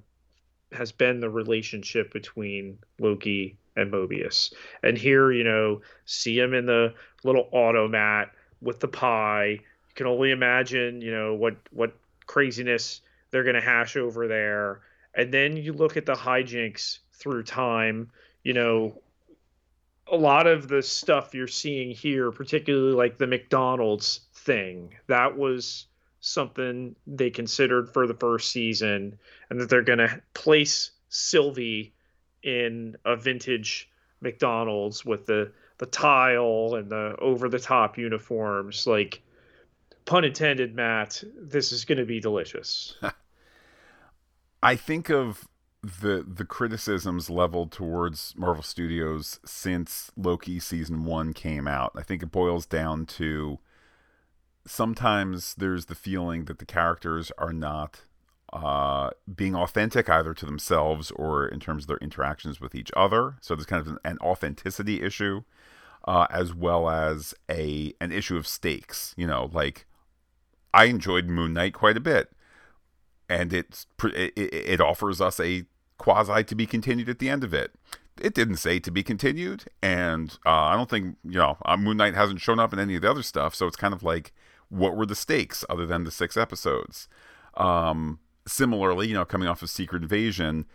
has 0.72 0.92
been 0.92 1.20
the 1.20 1.30
relationship 1.30 2.12
between 2.14 2.78
Loki 3.00 3.58
and 3.76 3.92
Mobius. 3.92 4.54
And 4.84 4.98
here, 4.98 5.32
you 5.32 5.44
know, 5.44 5.82
see 6.06 6.38
him 6.38 6.54
in 6.54 6.66
the 6.66 6.94
little 7.24 7.50
automat 7.52 8.32
with 8.62 8.80
the 8.80 8.88
pie. 8.88 9.60
You 9.60 9.96
can 9.96 10.08
only 10.08 10.32
imagine, 10.32 11.02
you 11.02 11.12
know, 11.12 11.34
what 11.34 11.56
what 11.72 11.94
craziness 12.28 13.02
they're 13.32 13.44
going 13.44 13.56
to 13.56 13.62
hash 13.62 13.96
over 13.96 14.28
there. 14.28 14.82
And 15.16 15.34
then 15.34 15.58
you 15.58 15.74
look 15.74 15.98
at 15.98 16.06
the 16.06 16.14
hijinks 16.14 17.00
through 17.14 17.44
time, 17.44 18.12
you 18.44 18.54
know, 18.54 19.02
a 20.12 20.16
lot 20.16 20.48
of 20.48 20.68
the 20.68 20.82
stuff 20.82 21.34
you're 21.34 21.48
seeing 21.48 21.92
here, 21.92 22.32
particularly 22.32 22.94
like 22.94 23.18
the 23.18 23.28
McDonald's 23.28 24.22
thing, 24.34 24.96
that 25.08 25.38
was 25.38 25.86
something 26.22 26.96
they 27.08 27.30
considered 27.30 27.90
for 27.90 28.08
the 28.08 28.14
first 28.14 28.52
season, 28.52 29.18
and 29.50 29.60
that 29.60 29.70
they're 29.70 29.82
going 29.82 30.00
to 30.00 30.22
place 30.34 30.92
Sylvie 31.10 31.94
in 32.44 32.96
a 33.06 33.16
vintage 33.16 33.90
McDonald's 34.22 35.06
with 35.06 35.26
the 35.26 35.52
the 35.80 35.88
tile 35.88 36.76
and 36.76 36.90
the 36.90 37.16
over 37.20 37.50
the 37.50 37.60
top 37.60 37.98
uniforms. 37.98 38.86
Like, 38.86 39.22
pun 40.06 40.24
intended, 40.24 40.76
Matt. 40.76 41.24
This 41.36 41.72
is 41.72 41.86
going 41.86 41.98
to 41.98 42.06
be 42.06 42.20
delicious. 42.20 42.96
I 44.64 44.76
think 44.76 45.10
of 45.10 45.48
the 45.82 46.26
the 46.28 46.46
criticisms 46.46 47.30
leveled 47.30 47.72
towards 47.72 48.34
Marvel 48.38 48.64
Studios 48.64 49.40
since 49.46 50.12
Loki 50.18 50.60
season 50.60 51.06
1 51.06 51.34
came 51.34 51.68
out. 51.68 51.94
I 51.96 52.04
think 52.04 52.22
it 52.22 52.32
boils 52.32 52.66
down 52.66 53.06
to 53.06 53.60
sometimes 54.68 55.56
there's 55.56 55.86
the 55.86 55.96
feeling 55.96 56.46
that 56.46 56.60
the 56.60 56.66
characters 56.66 57.32
are 57.38 57.54
not 57.54 58.02
uh, 58.54 59.12
being 59.34 59.56
authentic 59.56 60.10
either 60.10 60.34
to 60.34 60.46
themselves 60.46 61.12
or 61.12 61.48
in 61.48 61.60
terms 61.60 61.84
of 61.84 61.88
their 61.88 61.98
interactions 61.98 62.60
with 62.60 62.74
each 62.74 62.92
other. 62.96 63.36
So 63.42 63.56
there's 63.56 63.66
kind 63.66 63.82
of 63.82 63.88
an, 63.88 63.98
an 64.04 64.18
authenticity 64.22 65.02
issue, 65.02 65.44
uh, 66.08 66.28
as 66.30 66.54
well 66.54 66.90
as 66.90 67.34
a 67.50 67.94
an 68.02 68.12
issue 68.12 68.38
of 68.38 68.48
stakes. 68.48 69.14
You 69.18 69.28
know, 69.28 69.50
like 69.54 69.86
I 70.74 70.86
enjoyed 70.86 71.28
Moon 71.28 71.54
Knight 71.54 71.74
quite 71.74 71.98
a 71.98 72.02
bit, 72.02 72.32
and 73.28 73.54
it's 73.54 73.86
it, 74.04 74.34
it 74.36 74.82
offers 74.82 75.22
us 75.22 75.40
a 75.40 75.66
quasi 75.98 76.44
to 76.44 76.56
be 76.56 76.66
continued 76.66 77.10
at 77.10 77.20
the 77.20 77.30
end 77.30 77.44
of 77.44 77.54
it. 77.54 77.72
It 78.20 78.34
didn't 78.34 78.58
say 78.58 78.80
to 78.80 78.92
be 78.92 79.04
continued, 79.04 79.66
and 79.82 80.38
uh, 80.46 80.50
I 80.50 80.76
don't 80.76 80.90
think 80.90 81.18
you 81.24 81.38
know 81.40 81.58
uh, 81.66 81.78
Moon 81.78 81.98
Knight 81.98 82.16
hasn't 82.16 82.42
shown 82.42 82.60
up 82.60 82.74
in 82.74 82.80
any 82.80 82.96
of 82.96 83.04
the 83.04 83.12
other 83.12 83.24
stuff. 83.24 83.54
So 83.54 83.68
it's 83.68 83.78
kind 83.78 83.94
of 83.94 84.02
like, 84.02 84.34
what 84.70 84.98
were 84.98 85.06
the 85.06 85.16
stakes 85.16 85.64
other 85.70 85.86
than 85.86 86.04
the 86.04 86.12
six 86.12 86.36
episodes? 86.36 87.08
Um, 87.56 88.20
similarly, 88.50 89.08
you 89.08 89.14
know, 89.14 89.26
coming 89.26 89.48
off 89.48 89.62
of 89.62 89.70
Secret 89.70 90.04
Invasion, 90.04 90.66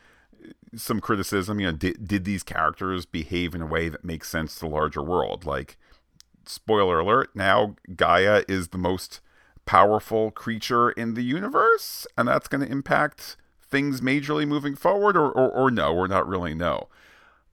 some 0.75 1.01
criticism, 1.01 1.61
you 1.61 1.67
know, 1.67 1.73
did, 1.73 2.07
did 2.07 2.25
these 2.25 2.43
characters 2.43 3.07
behave 3.07 3.55
in 3.55 3.63
a 3.63 3.67
way 3.67 3.89
that 3.89 4.05
makes 4.05 4.29
sense 4.29 4.55
to 4.55 4.61
the 4.61 4.69
larger 4.69 5.03
world? 5.03 5.45
Like, 5.45 5.77
spoiler 6.47 7.01
alert, 7.01 7.31
now 7.35 7.77
G'iah 7.91 8.45
is 8.49 8.69
the 8.69 8.79
most 8.79 9.21
powerful 9.67 10.31
creature 10.31 10.91
in 10.91 11.15
the 11.15 11.23
universe, 11.23 12.07
and 12.17 12.29
that's 12.29 12.49
going 12.49 12.65
to 12.65 12.71
impact 12.71 13.37
things 13.63 14.01
majorly 14.01 14.47
moving 14.47 14.77
forward, 14.77 15.17
or, 15.17 15.31
or, 15.31 15.51
or 15.51 15.71
no, 15.71 15.95
or 15.95 16.07
not 16.07 16.29
really 16.29 16.55
no. 16.55 16.89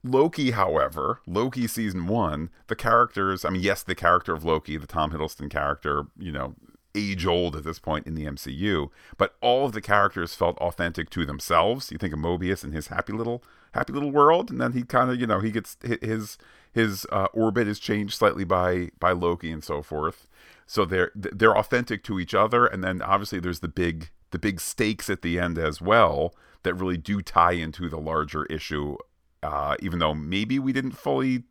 Loki, 0.04 0.51
however, 0.51 1.22
Loki 1.28 1.68
season 1.68 2.08
one, 2.08 2.50
the 2.68 2.75
characters, 2.75 3.46
I 3.46 3.50
mean, 3.50 3.62
yes, 3.62 3.84
the 3.84 3.96
character 3.96 4.34
of 4.34 4.44
Loki, 4.44 4.78
the 4.78 4.88
Tom 4.88 5.12
Hiddleston 5.12 5.50
character, 5.50 6.06
you 6.18 6.32
know, 6.32 6.56
age 6.95 7.25
old 7.25 7.55
at 7.55 7.63
this 7.63 7.79
point 7.79 8.07
in 8.07 8.15
the 8.15 8.25
MCU, 8.25 8.89
but 9.17 9.36
all 9.41 9.65
of 9.65 9.74
the 9.74 9.81
characters 9.81 10.36
felt 10.36 10.57
authentic 10.57 11.10
to 11.12 11.25
themselves. 11.25 11.91
You 11.91 11.98
think 11.98 12.13
of 12.13 12.19
Mobius 12.19 12.63
and 12.63 12.74
his 12.74 12.88
happy 12.88 13.13
little 13.13 13.43
happy 13.74 13.93
little 13.93 14.12
world, 14.12 14.50
and 14.50 14.60
then 14.60 14.74
he 14.74 14.83
kind 14.83 15.10
of 15.10 15.19
you 15.19 15.27
know 15.27 15.39
he 15.39 15.51
gets 15.51 15.77
his 16.01 16.38
his 16.71 17.05
uh, 17.12 17.27
orbit 17.33 17.67
is 17.67 17.79
changed 17.79 18.13
slightly 18.13 18.43
by 18.43 18.89
by 19.00 19.12
Loki 19.12 19.51
and 19.51 19.63
so 19.63 19.81
forth. 19.81 20.27
So 20.65 20.86
they're 20.86 21.12
they're 21.15 21.57
authentic 21.57 22.03
to 22.05 22.19
each 22.19 22.33
other, 22.33 22.65
and 22.65 22.83
then 22.83 23.01
obviously 23.01 23.39
there's 23.39 23.60
the 23.60 23.67
big 23.67 24.10
the 24.31 24.39
big 24.39 24.60
stakes 24.60 25.10
at 25.10 25.21
the 25.21 25.39
end 25.39 25.57
as 25.57 25.81
well 25.81 26.33
that 26.63 26.74
really 26.75 26.98
do 26.98 27.21
tie 27.21 27.53
into 27.53 27.89
the 27.89 28.00
larger 28.00 28.45
issue. 28.45 28.98
Uh, 29.43 29.75
even 29.79 29.98
though 29.98 30.13
maybe 30.13 30.60
we 30.60 30.71
didn't 30.71 30.91
fully 30.91 31.43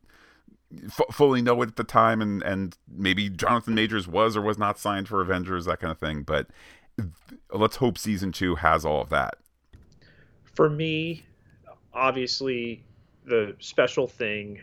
f- 0.85 1.01
fully 1.13 1.43
know 1.43 1.61
it 1.63 1.69
at 1.69 1.77
the 1.77 1.85
time, 1.85 2.21
and 2.21 2.43
and 2.43 2.77
maybe 2.89 3.29
Jonathan 3.29 3.75
Majors 3.75 4.07
was 4.07 4.37
or 4.37 4.43
was 4.43 4.59
not 4.59 4.79
signed 4.79 5.09
for 5.09 5.21
Avengers, 5.21 5.65
that 5.67 5.81
kind 5.81 5.91
of 5.91 5.99
thing. 5.99 6.23
But 6.23 6.49
let's 7.53 7.77
hope 7.77 7.99
season 7.99 8.33
two 8.33 8.57
has 8.57 8.85
all 8.85 9.01
of 9.03 9.09
that. 9.11 9.37
For 10.55 10.69
me, 10.69 11.25
obviously, 11.93 12.85
the 13.25 13.57
special 13.61 14.07
thing 14.07 14.61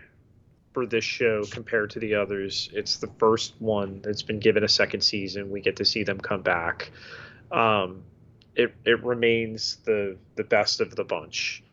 for 0.73 0.85
this 0.85 1.03
show 1.03 1.43
compared 1.45 1.89
to 1.91 1.99
the 1.99 2.13
others, 2.13 2.69
it's 2.73 2.97
the 2.97 3.07
first 3.17 3.55
one 3.59 4.01
that's 4.03 4.21
been 4.21 4.39
given 4.39 4.63
a 4.63 4.67
second 4.67 5.01
season. 5.01 5.49
We 5.49 5.61
get 5.61 5.77
to 5.77 5.85
see 5.85 6.03
them 6.03 6.19
come 6.19 6.41
back. 6.41 6.91
Um, 7.51 8.03
it 8.55 8.75
it 8.85 9.03
remains 9.03 9.77
the 9.85 10.17
the 10.35 10.43
best 10.43 10.81
of 10.81 10.95
the 10.95 11.03
bunch. 11.03 11.63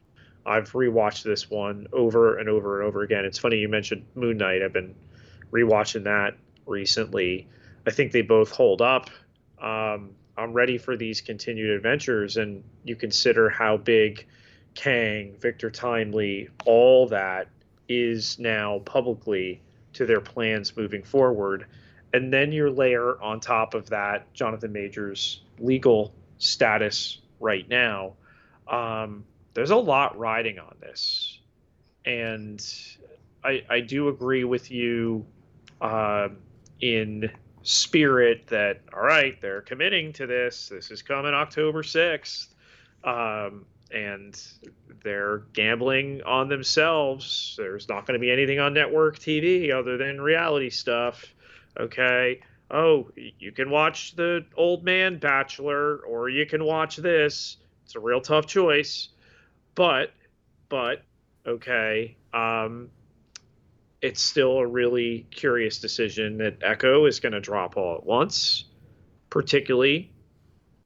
I've 0.47 0.73
rewatched 0.73 1.23
this 1.23 1.49
one 1.49 1.87
over 1.93 2.39
and 2.39 2.49
over 2.49 2.81
and 2.81 2.89
over 2.89 3.03
again. 3.03 3.25
It's 3.25 3.39
funny 3.39 3.59
you 3.59 3.69
mentioned 3.69 4.05
Moon 4.15 4.37
Knight. 4.37 4.63
I've 4.63 4.73
been 4.73 4.95
rewatching 5.51 6.05
that 6.05 6.37
recently. 6.67 7.49
I 7.87 7.91
think 7.91 8.13
they 8.13 8.23
both 8.23 8.51
hold 8.51 8.83
up. 8.83 9.11
Um, 9.61 10.11
I'm 10.37 10.53
ready 10.53 10.79
for 10.79 10.97
these 10.97 11.21
continued 11.21 11.71
adventures, 11.71 12.37
and 12.37 12.65
you 12.83 12.97
consider 12.97 13.49
how 13.49 13.77
big 13.77 14.27
Kang, 14.75 15.37
Victor 15.39 15.71
Timely, 15.71 16.49
all 16.67 17.07
that 17.09 17.49
is 17.89 18.39
now 18.39 18.81
publicly 18.81 19.61
to 19.93 20.07
their 20.07 20.21
plans 20.21 20.77
moving 20.77 21.03
forward. 21.03 21.67
And 22.13 22.33
then 22.33 22.53
you 22.53 22.71
layer 22.71 23.21
on 23.23 23.41
top 23.41 23.75
of 23.75 23.91
that 23.91 24.33
Jonathan 24.35 24.73
Majors' 24.73 25.43
legal 25.59 26.15
status 26.39 27.19
right 27.41 27.69
now. 27.69 28.15
Um, 28.69 29.25
there's 29.55 29.71
a 29.71 29.77
lot 29.77 30.19
riding 30.19 30.59
on 30.59 30.77
this, 30.81 31.39
and 32.05 32.65
I 33.43 33.65
I 33.71 33.81
do 33.81 34.09
agree 34.09 34.45
with 34.45 34.71
you 34.71 35.25
uh, 35.81 36.29
in 36.81 37.31
spirit 37.63 38.47
that 38.49 38.83
all 38.93 39.01
right 39.01 39.41
they're 39.41 39.63
committing 39.63 40.13
to 40.15 40.27
this. 40.27 40.69
This 40.69 40.91
is 40.91 41.03
coming 41.03 41.33
October 41.33 41.83
sixth, 41.83 42.55
um, 43.05 43.65
and 43.93 44.41
they're 45.05 45.39
gambling 45.53 46.23
on 46.25 46.49
themselves. 46.49 47.55
There's 47.57 47.89
not 47.89 48.07
going 48.07 48.19
to 48.19 48.21
be 48.21 48.33
anything 48.33 48.59
on 48.59 48.75
network 48.75 49.19
TV 49.19 49.73
other 49.73 49.97
than 49.97 50.21
reality 50.21 50.71
stuff. 50.71 51.25
Okay. 51.79 52.41
Oh, 52.71 53.11
you 53.39 53.53
can 53.53 53.71
watch 53.71 54.17
the 54.17 54.45
Old 54.57 54.85
Man 54.85 55.19
Bachelor, 55.19 55.99
or 55.99 56.29
you 56.29 56.47
can 56.47 56.65
watch 56.65 56.97
this. 56.97 57.59
It's 57.85 57.95
a 57.95 58.01
real 58.01 58.23
tough 58.23 58.47
choice 58.47 59.11
but 59.75 60.13
but 60.69 61.03
okay 61.47 62.17
um 62.33 62.91
it's 64.03 64.21
still 64.21 64.59
a 64.59 64.67
really 64.67 65.27
curious 65.31 65.79
decision 65.79 66.37
that 66.39 66.57
echo 66.63 67.07
is 67.07 67.21
going 67.21 67.33
to 67.33 67.41
drop 67.41 67.77
all 67.77 67.97
at 67.97 68.05
once 68.05 68.65
particularly 69.31 70.13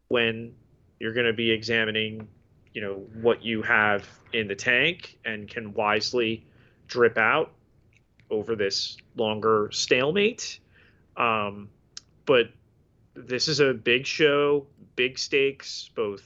when 0.09 0.55
you're 1.01 1.13
going 1.13 1.27
to 1.27 1.33
be 1.33 1.51
examining, 1.51 2.27
you 2.73 2.81
know, 2.81 2.95
what 3.21 3.45
you 3.45 3.63
have 3.63 4.09
in 4.33 4.49
the 4.49 4.55
tank 4.55 5.19
and 5.25 5.49
can 5.49 5.73
wisely 5.75 6.47
drip 6.87 7.19
out 7.19 7.53
over 8.31 8.57
this 8.57 8.97
longer 9.17 9.69
stalemate. 9.73 10.61
Um, 11.17 11.69
but 12.27 12.51
this 13.15 13.49
is 13.49 13.61
a 13.61 13.73
big 13.73 14.07
show, 14.07 14.67
big 14.97 15.19
stakes, 15.19 15.91
both 15.95 16.23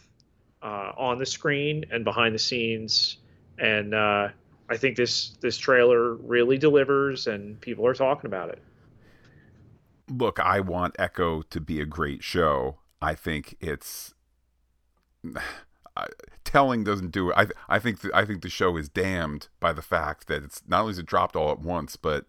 uh, 0.63 0.93
on 0.97 1.19
the 1.19 1.27
screen 1.27 1.85
and 1.91 2.05
behind 2.05 2.35
the 2.35 2.39
scenes, 2.39 3.19
and 3.59 3.95
uh, 3.95 4.29
I 4.69 4.77
think 4.77 4.97
this 4.97 5.37
this 5.41 5.59
trailer 5.59 6.15
really 6.15 6.59
delivers, 6.59 7.27
and 7.27 7.61
people 7.61 7.87
are 7.87 7.95
talking 7.95 8.27
about 8.27 8.51
it. 8.51 8.63
Look, 10.09 10.39
I 10.41 10.61
want 10.61 10.97
Echo 10.99 11.43
to 11.43 11.61
be 11.61 11.81
a 11.81 11.87
great 11.87 12.23
show. 12.23 12.79
I 13.01 13.15
think 13.15 13.57
it's 13.61 14.15
telling 16.45 16.85
doesn't 16.85 17.11
do 17.11 17.31
it. 17.31 17.37
I 17.37 17.47
I 17.69 17.79
think 17.79 18.01
the, 18.01 18.11
I 18.15 18.25
think 18.25 18.43
the 18.43 18.49
show 18.49 18.77
is 18.77 18.89
damned 18.89 19.49
by 19.61 19.73
the 19.73 19.83
fact 19.83 20.29
that 20.29 20.43
it's 20.45 20.63
not 20.67 20.83
only 20.83 20.93
is 20.93 20.99
it 20.99 21.07
dropped 21.07 21.37
all 21.37 21.51
at 21.51 21.61
once, 21.61 21.97
but 21.97 22.27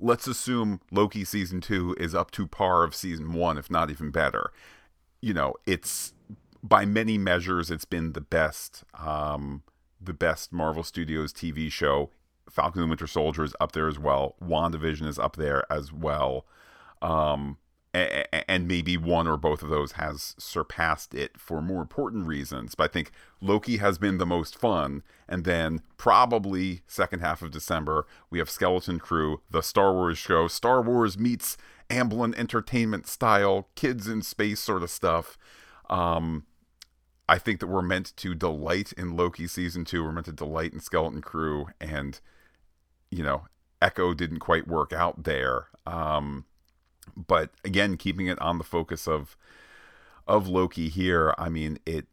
let's 0.00 0.26
assume 0.26 0.80
Loki 0.90 1.24
season 1.24 1.60
two 1.60 1.94
is 1.98 2.14
up 2.14 2.30
to 2.32 2.46
par 2.46 2.82
of 2.82 2.94
season 2.94 3.32
one, 3.32 3.58
if 3.58 3.70
not 3.70 3.90
even 3.90 4.10
better. 4.10 4.52
You 5.20 5.34
know, 5.34 5.54
it's 5.66 6.12
by 6.62 6.84
many 6.84 7.18
measures, 7.18 7.70
it's 7.70 7.84
been 7.84 8.12
the 8.12 8.20
best, 8.20 8.84
um, 8.94 9.62
the 10.00 10.12
best 10.12 10.52
Marvel 10.52 10.82
Studios 10.82 11.32
TV 11.32 11.70
show. 11.70 12.10
Falcon 12.50 12.82
and 12.82 12.90
Winter 12.90 13.06
Soldier 13.06 13.44
is 13.44 13.54
up 13.60 13.72
there 13.72 13.88
as 13.88 13.98
well. 13.98 14.34
WandaVision 14.42 15.06
is 15.06 15.18
up 15.18 15.36
there 15.36 15.70
as 15.70 15.92
well. 15.92 16.46
Um, 17.02 17.58
and 17.94 18.68
maybe 18.68 18.96
one 18.96 19.26
or 19.26 19.36
both 19.36 19.62
of 19.62 19.70
those 19.70 19.92
has 19.92 20.34
surpassed 20.38 21.14
it 21.14 21.38
for 21.38 21.62
more 21.62 21.80
important 21.80 22.26
reasons. 22.26 22.74
But 22.74 22.84
I 22.84 22.92
think 22.92 23.10
Loki 23.40 23.78
has 23.78 23.98
been 23.98 24.18
the 24.18 24.26
most 24.26 24.58
fun. 24.58 25.02
And 25.28 25.44
then 25.44 25.82
probably 25.96 26.82
second 26.86 27.20
half 27.20 27.42
of 27.42 27.50
December, 27.50 28.06
we 28.30 28.38
have 28.38 28.50
Skeleton 28.50 28.98
Crew, 28.98 29.40
the 29.50 29.62
Star 29.62 29.92
Wars 29.92 30.18
show. 30.18 30.48
Star 30.48 30.82
Wars 30.82 31.18
meets 31.18 31.56
Amblin 31.88 32.36
Entertainment 32.36 33.06
style, 33.06 33.68
kids 33.74 34.06
in 34.06 34.22
space 34.22 34.60
sort 34.60 34.82
of 34.82 34.90
stuff. 34.90 35.38
Um, 35.88 36.44
I 37.28 37.38
think 37.38 37.60
that 37.60 37.66
we're 37.66 37.82
meant 37.82 38.16
to 38.16 38.34
delight 38.34 38.92
in 38.92 39.16
Loki 39.16 39.46
season 39.46 39.84
two. 39.84 40.02
We're 40.02 40.12
meant 40.12 40.26
to 40.26 40.32
delight 40.32 40.72
in 40.72 40.80
Skeleton 40.80 41.20
Crew. 41.20 41.68
And, 41.80 42.20
you 43.10 43.22
know, 43.22 43.46
Echo 43.82 44.14
didn't 44.14 44.38
quite 44.38 44.66
work 44.66 44.92
out 44.92 45.24
there. 45.24 45.68
Um, 45.86 46.46
but 47.16 47.50
again, 47.64 47.96
keeping 47.96 48.26
it 48.26 48.40
on 48.40 48.58
the 48.58 48.64
focus 48.64 49.06
of 49.06 49.36
of 50.26 50.46
Loki 50.46 50.88
here, 50.88 51.34
I 51.38 51.48
mean 51.48 51.78
it. 51.86 52.06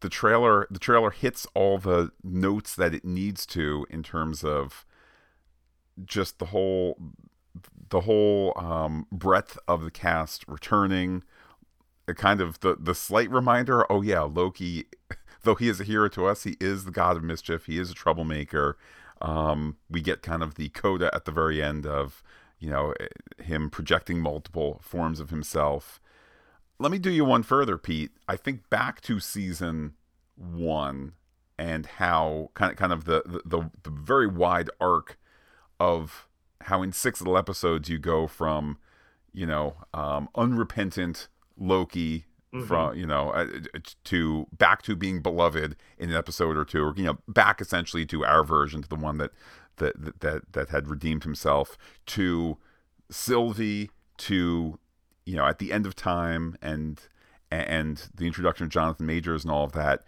The 0.00 0.08
trailer 0.08 0.66
the 0.70 0.78
trailer 0.78 1.10
hits 1.10 1.46
all 1.54 1.78
the 1.78 2.12
notes 2.22 2.76
that 2.76 2.94
it 2.94 3.04
needs 3.04 3.44
to 3.46 3.84
in 3.90 4.02
terms 4.04 4.44
of 4.44 4.86
just 6.04 6.38
the 6.38 6.46
whole 6.46 6.96
the 7.90 8.02
whole 8.02 8.52
um, 8.56 9.06
breadth 9.10 9.58
of 9.66 9.82
the 9.82 9.90
cast 9.90 10.44
returning. 10.46 11.24
Kind 12.16 12.40
of 12.40 12.60
the 12.60 12.76
the 12.78 12.94
slight 12.94 13.30
reminder. 13.30 13.90
Oh 13.90 14.02
yeah, 14.02 14.22
Loki. 14.22 14.86
Though 15.44 15.54
he 15.54 15.68
is 15.68 15.80
a 15.80 15.84
hero 15.84 16.08
to 16.08 16.26
us, 16.26 16.42
he 16.42 16.56
is 16.60 16.84
the 16.84 16.90
god 16.90 17.16
of 17.16 17.22
mischief. 17.22 17.66
He 17.66 17.78
is 17.78 17.90
a 17.90 17.94
troublemaker. 17.94 18.76
Um, 19.22 19.76
we 19.88 20.00
get 20.00 20.20
kind 20.20 20.42
of 20.42 20.56
the 20.56 20.68
coda 20.70 21.14
at 21.14 21.24
the 21.26 21.32
very 21.32 21.62
end 21.62 21.86
of 21.86 22.22
you 22.58 22.70
know, 22.70 22.94
him 23.38 23.70
projecting 23.70 24.20
multiple 24.20 24.80
forms 24.82 25.20
of 25.20 25.30
himself. 25.30 26.00
Let 26.78 26.92
me 26.92 26.98
do 26.98 27.10
you 27.10 27.24
one 27.24 27.42
further, 27.42 27.78
Pete. 27.78 28.12
I 28.28 28.36
think 28.36 28.68
back 28.70 29.00
to 29.02 29.20
season 29.20 29.94
one 30.36 31.12
and 31.58 31.86
how 31.86 32.50
kind 32.54 32.70
of 32.70 32.78
kind 32.78 32.92
of 32.92 33.04
the 33.04 33.22
the, 33.26 33.42
the, 33.44 33.70
the 33.82 33.90
very 33.90 34.26
wide 34.26 34.70
arc 34.80 35.18
of 35.80 36.28
how 36.62 36.82
in 36.82 36.92
six 36.92 37.20
little 37.20 37.36
episodes 37.36 37.88
you 37.88 37.98
go 37.98 38.26
from 38.26 38.78
you 39.32 39.46
know 39.46 39.76
um, 39.92 40.28
unrepentant 40.36 41.28
Loki 41.58 42.24
mm-hmm. 42.54 42.66
from 42.66 42.96
you 42.96 43.06
know 43.06 43.30
uh, 43.30 43.46
to 44.04 44.46
back 44.56 44.82
to 44.82 44.96
being 44.96 45.20
beloved 45.20 45.76
in 45.98 46.10
an 46.10 46.16
episode 46.16 46.56
or 46.56 46.64
two, 46.64 46.84
or 46.84 46.94
you 46.96 47.04
know 47.04 47.18
back 47.28 47.60
essentially 47.60 48.06
to 48.06 48.24
our 48.24 48.44
version 48.44 48.82
to 48.82 48.88
the 48.88 48.96
one 48.96 49.18
that 49.18 49.32
that 49.76 50.20
that 50.20 50.52
that 50.52 50.68
had 50.70 50.88
redeemed 50.88 51.24
himself 51.24 51.76
to 52.06 52.58
Sylvie 53.10 53.90
to 54.18 54.78
you 55.26 55.36
know 55.36 55.46
at 55.46 55.58
the 55.58 55.72
end 55.72 55.86
of 55.86 55.94
time 55.94 56.56
and 56.62 57.00
and 57.50 58.08
the 58.14 58.26
introduction 58.26 58.64
of 58.64 58.70
Jonathan 58.70 59.06
Majors 59.06 59.44
and 59.44 59.52
all 59.52 59.64
of 59.64 59.72
that. 59.72 60.04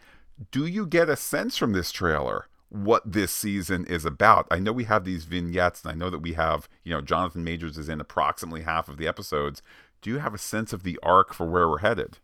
Do 0.50 0.66
you 0.66 0.86
get 0.86 1.08
a 1.08 1.16
sense 1.16 1.56
from 1.56 1.72
this 1.72 1.92
trailer 1.92 2.46
what 2.68 3.10
this 3.10 3.32
season 3.32 3.84
is 3.86 4.04
about? 4.04 4.46
I 4.50 4.58
know 4.58 4.72
we 4.72 4.84
have 4.84 5.04
these 5.04 5.24
vignettes, 5.24 5.82
and 5.82 5.92
I 5.92 5.94
know 5.94 6.10
that 6.10 6.20
we 6.20 6.34
have, 6.34 6.68
you 6.84 6.92
know, 6.92 7.00
Jonathan 7.00 7.44
Majors 7.44 7.76
is 7.76 7.88
in 7.88 8.00
approximately 8.00 8.62
half 8.62 8.88
of 8.88 8.96
the 8.96 9.08
episodes. 9.08 9.62
Do 10.00 10.10
you 10.10 10.18
have 10.18 10.34
a 10.34 10.38
sense 10.38 10.72
of 10.72 10.82
the 10.82 10.98
arc 11.02 11.34
for 11.34 11.46
where 11.46 11.68
we're 11.68 11.78
headed? 11.78 12.18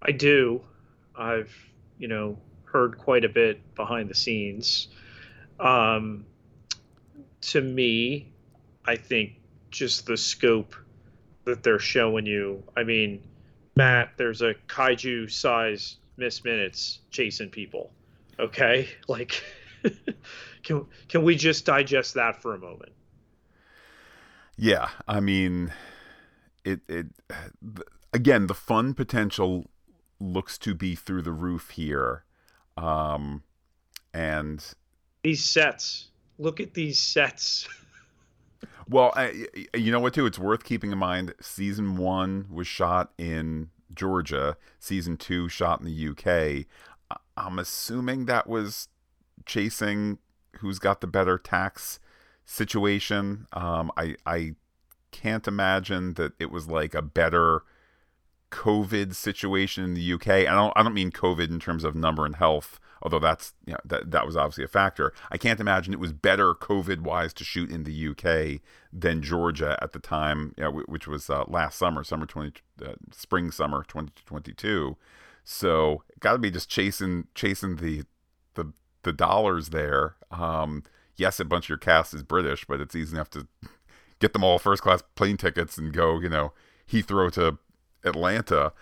I 0.00 0.12
do. 0.12 0.62
I've, 1.16 1.54
you 1.98 2.08
know, 2.08 2.38
heard 2.64 2.98
quite 2.98 3.24
a 3.24 3.28
bit 3.28 3.74
behind 3.74 4.08
the 4.08 4.14
scenes. 4.14 4.88
Um, 5.60 6.26
to 7.42 7.60
me, 7.60 8.32
I 8.84 8.96
think 8.96 9.34
just 9.70 10.06
the 10.06 10.16
scope 10.16 10.74
that 11.44 11.62
they're 11.62 11.78
showing 11.78 12.26
you. 12.26 12.62
I 12.76 12.82
mean, 12.82 13.22
Matt, 13.76 14.12
there's 14.16 14.42
a 14.42 14.54
kaiju 14.68 15.30
size 15.30 15.96
Miss 16.16 16.44
Minutes 16.44 17.00
chasing 17.10 17.50
people. 17.50 17.92
Okay? 18.38 18.88
Like 19.08 19.42
can 20.62 20.86
can 21.08 21.22
we 21.22 21.36
just 21.36 21.64
digest 21.64 22.14
that 22.14 22.40
for 22.40 22.54
a 22.54 22.58
moment? 22.58 22.92
Yeah, 24.56 24.88
I 25.08 25.20
mean 25.20 25.72
it 26.64 26.80
it 26.88 27.06
again, 28.12 28.46
the 28.46 28.54
fun 28.54 28.94
potential 28.94 29.70
looks 30.20 30.56
to 30.58 30.74
be 30.74 30.94
through 30.94 31.22
the 31.22 31.32
roof 31.32 31.70
here. 31.70 32.24
Um 32.76 33.42
and 34.14 34.74
these 35.22 35.44
sets 35.44 36.08
look 36.38 36.60
at 36.60 36.74
these 36.74 36.98
sets. 36.98 37.68
well, 38.88 39.12
I, 39.16 39.46
you 39.74 39.92
know 39.92 40.00
what, 40.00 40.14
too? 40.14 40.26
It's 40.26 40.38
worth 40.38 40.64
keeping 40.64 40.92
in 40.92 40.98
mind. 40.98 41.34
Season 41.40 41.96
one 41.96 42.46
was 42.50 42.66
shot 42.66 43.12
in 43.16 43.70
Georgia. 43.94 44.56
Season 44.78 45.16
two 45.16 45.48
shot 45.48 45.80
in 45.80 45.86
the 45.86 46.08
UK. 46.08 46.66
I'm 47.36 47.58
assuming 47.58 48.26
that 48.26 48.46
was 48.48 48.88
chasing 49.46 50.18
who's 50.58 50.78
got 50.78 51.00
the 51.00 51.06
better 51.06 51.38
tax 51.38 52.00
situation. 52.44 53.46
Um, 53.52 53.90
I 53.96 54.16
I 54.26 54.54
can't 55.12 55.46
imagine 55.46 56.14
that 56.14 56.32
it 56.40 56.50
was 56.50 56.66
like 56.66 56.94
a 56.94 57.02
better 57.02 57.62
COVID 58.50 59.14
situation 59.14 59.84
in 59.84 59.94
the 59.94 60.12
UK. 60.14 60.28
I 60.28 60.44
don't 60.44 60.72
I 60.74 60.82
don't 60.82 60.94
mean 60.94 61.10
COVID 61.10 61.50
in 61.50 61.60
terms 61.60 61.84
of 61.84 61.94
number 61.94 62.26
and 62.26 62.36
health 62.36 62.80
although 63.02 63.18
that's 63.18 63.52
you 63.66 63.72
know, 63.72 63.80
that 63.84 64.10
that 64.10 64.24
was 64.24 64.36
obviously 64.36 64.64
a 64.64 64.68
factor. 64.68 65.12
I 65.30 65.36
can't 65.36 65.60
imagine 65.60 65.92
it 65.92 66.00
was 66.00 66.12
better 66.12 66.54
COVID 66.54 67.00
wise 67.00 67.32
to 67.34 67.44
shoot 67.44 67.70
in 67.70 67.84
the 67.84 68.08
UK 68.08 68.60
than 68.92 69.22
Georgia 69.22 69.78
at 69.82 69.92
the 69.92 69.98
time, 69.98 70.54
you 70.56 70.64
know, 70.64 70.70
which 70.86 71.06
was 71.06 71.28
uh, 71.28 71.44
last 71.48 71.78
summer, 71.78 72.04
summer 72.04 72.26
twenty, 72.26 72.52
uh, 72.84 72.94
spring 73.10 73.50
summer 73.50 73.84
twenty 73.86 74.12
twenty 74.24 74.52
two. 74.52 74.96
So 75.44 76.04
got 76.20 76.32
to 76.32 76.38
be 76.38 76.50
just 76.50 76.68
chasing 76.68 77.26
chasing 77.34 77.76
the 77.76 78.04
the 78.54 78.72
the 79.02 79.12
dollars 79.12 79.70
there. 79.70 80.14
Um, 80.30 80.84
yes, 81.16 81.40
a 81.40 81.44
bunch 81.44 81.66
of 81.66 81.70
your 81.70 81.78
cast 81.78 82.14
is 82.14 82.22
British, 82.22 82.64
but 82.64 82.80
it's 82.80 82.94
easy 82.94 83.16
enough 83.16 83.30
to 83.30 83.48
get 84.22 84.32
them 84.32 84.44
all 84.44 84.58
first 84.58 84.82
class 84.82 85.02
plane 85.16 85.36
tickets 85.36 85.76
and 85.76 85.92
go, 85.92 86.18
you 86.20 86.28
know, 86.28 86.52
Heathrow 86.90 87.30
to 87.32 87.58
Atlanta. 88.04 88.72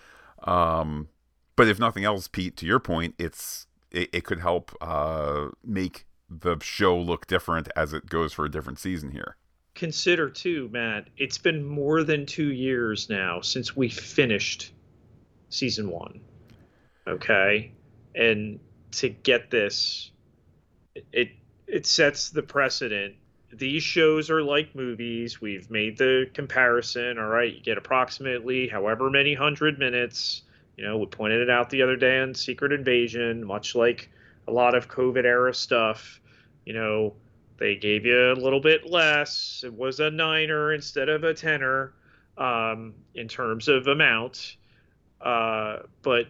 Um, 0.43 1.09
but 1.55 1.67
if 1.67 1.79
nothing 1.79 2.05
else, 2.05 2.27
Pete, 2.27 2.55
to 2.57 2.65
your 2.65 2.79
point, 2.79 3.15
it's 3.17 3.67
it, 3.91 4.09
it 4.13 4.23
could 4.23 4.39
help 4.39 4.71
uh, 4.79 5.49
make 5.65 6.05
the 6.29 6.57
show 6.61 6.97
look 6.97 7.27
different 7.27 7.67
as 7.75 7.91
it 7.91 8.07
goes 8.07 8.31
for 8.31 8.45
a 8.45 8.51
different 8.51 8.79
season 8.79 9.11
here. 9.11 9.35
Consider 9.75 10.29
too, 10.29 10.69
Matt. 10.71 11.07
It's 11.17 11.37
been 11.37 11.65
more 11.65 12.03
than 12.03 12.25
two 12.25 12.51
years 12.51 13.09
now 13.09 13.41
since 13.41 13.75
we 13.75 13.89
finished 13.89 14.71
season 15.49 15.89
one. 15.89 16.21
Okay, 17.07 17.71
and 18.15 18.59
to 18.91 19.09
get 19.09 19.49
this, 19.49 20.11
it 21.11 21.31
it 21.67 21.85
sets 21.85 22.29
the 22.29 22.43
precedent. 22.43 23.15
These 23.53 23.83
shows 23.83 24.29
are 24.29 24.41
like 24.41 24.75
movies. 24.75 25.41
We've 25.41 25.69
made 25.69 25.97
the 25.97 26.29
comparison. 26.33 27.17
All 27.17 27.27
right, 27.27 27.53
you 27.53 27.61
get 27.61 27.77
approximately 27.77 28.67
however 28.67 29.09
many 29.09 29.33
hundred 29.33 29.77
minutes 29.77 30.43
you 30.81 30.87
know, 30.87 30.97
we 30.97 31.05
pointed 31.05 31.41
it 31.41 31.49
out 31.49 31.69
the 31.69 31.83
other 31.83 31.95
day 31.95 32.19
on 32.21 32.33
Secret 32.33 32.71
Invasion, 32.71 33.45
much 33.45 33.75
like 33.75 34.09
a 34.47 34.51
lot 34.51 34.73
of 34.73 34.87
COVID 34.87 35.25
era 35.25 35.53
stuff. 35.53 36.19
You 36.65 36.73
know, 36.73 37.13
they 37.57 37.75
gave 37.75 38.03
you 38.03 38.31
a 38.31 38.33
little 38.33 38.59
bit 38.59 38.89
less. 38.89 39.63
It 39.63 39.73
was 39.73 39.99
a 39.99 40.09
niner 40.09 40.73
instead 40.73 41.07
of 41.07 41.23
a 41.23 41.35
tenner 41.35 41.93
um, 42.37 42.95
in 43.13 43.27
terms 43.27 43.67
of 43.67 43.85
amount. 43.85 44.55
Uh, 45.19 45.79
but 46.01 46.25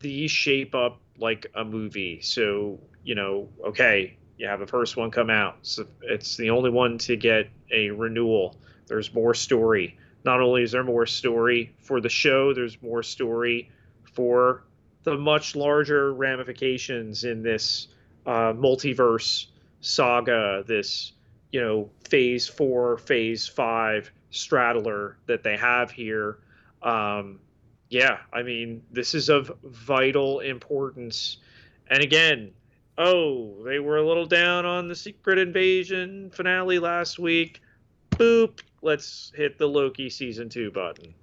these 0.00 0.30
shape 0.30 0.74
up 0.74 1.00
like 1.18 1.46
a 1.54 1.62
movie. 1.62 2.22
So, 2.22 2.80
you 3.02 3.14
know, 3.14 3.50
okay, 3.66 4.16
you 4.38 4.46
have 4.46 4.60
the 4.60 4.66
first 4.66 4.96
one 4.96 5.10
come 5.10 5.30
out. 5.30 5.58
So 5.62 5.86
it's 6.02 6.36
the 6.36 6.50
only 6.50 6.70
one 6.70 6.98
to 6.98 7.16
get 7.16 7.48
a 7.70 7.90
renewal. 7.90 8.56
There's 8.86 9.12
more 9.14 9.34
story. 9.34 9.98
Not 10.24 10.40
only 10.40 10.62
is 10.62 10.72
there 10.72 10.84
more 10.84 11.06
story 11.06 11.74
for 11.80 12.00
the 12.00 12.08
show, 12.08 12.54
there's 12.54 12.80
more 12.82 13.02
story 13.02 13.70
for 14.14 14.64
the 15.04 15.16
much 15.16 15.54
larger 15.54 16.14
ramifications 16.14 17.24
in 17.24 17.42
this 17.42 17.88
uh, 18.26 18.52
multiverse 18.52 19.46
saga, 19.80 20.64
this, 20.66 21.12
you 21.52 21.60
know, 21.60 21.90
phase 22.08 22.48
four, 22.48 22.96
phase 22.98 23.46
five 23.46 24.10
straddler 24.30 25.18
that 25.26 25.42
they 25.42 25.56
have 25.56 25.90
here. 25.90 26.38
Um, 26.82 27.38
yeah, 27.90 28.18
I 28.32 28.42
mean, 28.42 28.82
this 28.90 29.14
is 29.14 29.28
of 29.28 29.52
vital 29.62 30.40
importance. 30.40 31.36
And 31.88 32.02
again, 32.02 32.52
oh, 32.98 33.62
they 33.64 33.78
were 33.78 33.96
a 33.96 34.06
little 34.06 34.26
down 34.26 34.66
on 34.66 34.88
the 34.88 34.94
Secret 34.94 35.38
Invasion 35.38 36.30
finale 36.30 36.78
last 36.78 37.18
week. 37.18 37.60
Boop, 38.10 38.60
let's 38.82 39.32
hit 39.34 39.58
the 39.58 39.66
Loki 39.66 40.08
season 40.08 40.48
two 40.48 40.70
button. 40.70 41.14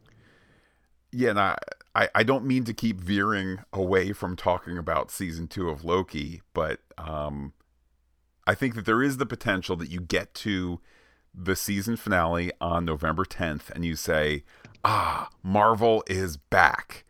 Yeah, 1.12 1.32
and 1.32 1.40
I, 1.40 1.58
I, 1.96 2.10
I 2.16 2.24
don't 2.24 2.46
mean 2.46 2.64
to 2.66 2.74
keep 2.74 3.00
veering 3.00 3.60
away 3.74 4.14
from 4.14 4.36
talking 4.36 4.78
about 4.78 5.12
season 5.12 5.48
two 5.48 5.70
of 5.70 5.84
Loki, 5.84 6.42
but 6.54 6.80
um, 6.98 7.54
I 8.48 8.56
think 8.56 8.76
that 8.76 8.86
there 8.86 9.04
is 9.04 9.18
the 9.18 9.26
potential 9.26 9.76
that 9.78 9.90
you 9.90 10.00
get 10.00 10.34
to 10.36 10.80
the 11.34 11.56
season 11.56 11.96
finale 11.96 12.52
on 12.60 12.86
November 12.86 13.24
10th 13.24 13.70
and 13.72 13.86
you 13.86 13.96
say, 13.96 14.44
ah, 14.84 15.30
Marvel 15.44 16.04
is 16.08 16.38
back. 16.38 17.06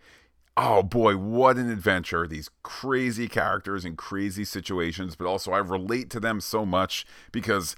Oh 0.57 0.83
boy, 0.83 1.15
what 1.15 1.57
an 1.57 1.69
adventure. 1.69 2.27
These 2.27 2.49
crazy 2.61 3.27
characters 3.27 3.85
and 3.85 3.97
crazy 3.97 4.43
situations, 4.43 5.15
but 5.15 5.25
also 5.25 5.51
I 5.53 5.59
relate 5.59 6.09
to 6.11 6.19
them 6.19 6.41
so 6.41 6.65
much 6.65 7.05
because 7.31 7.75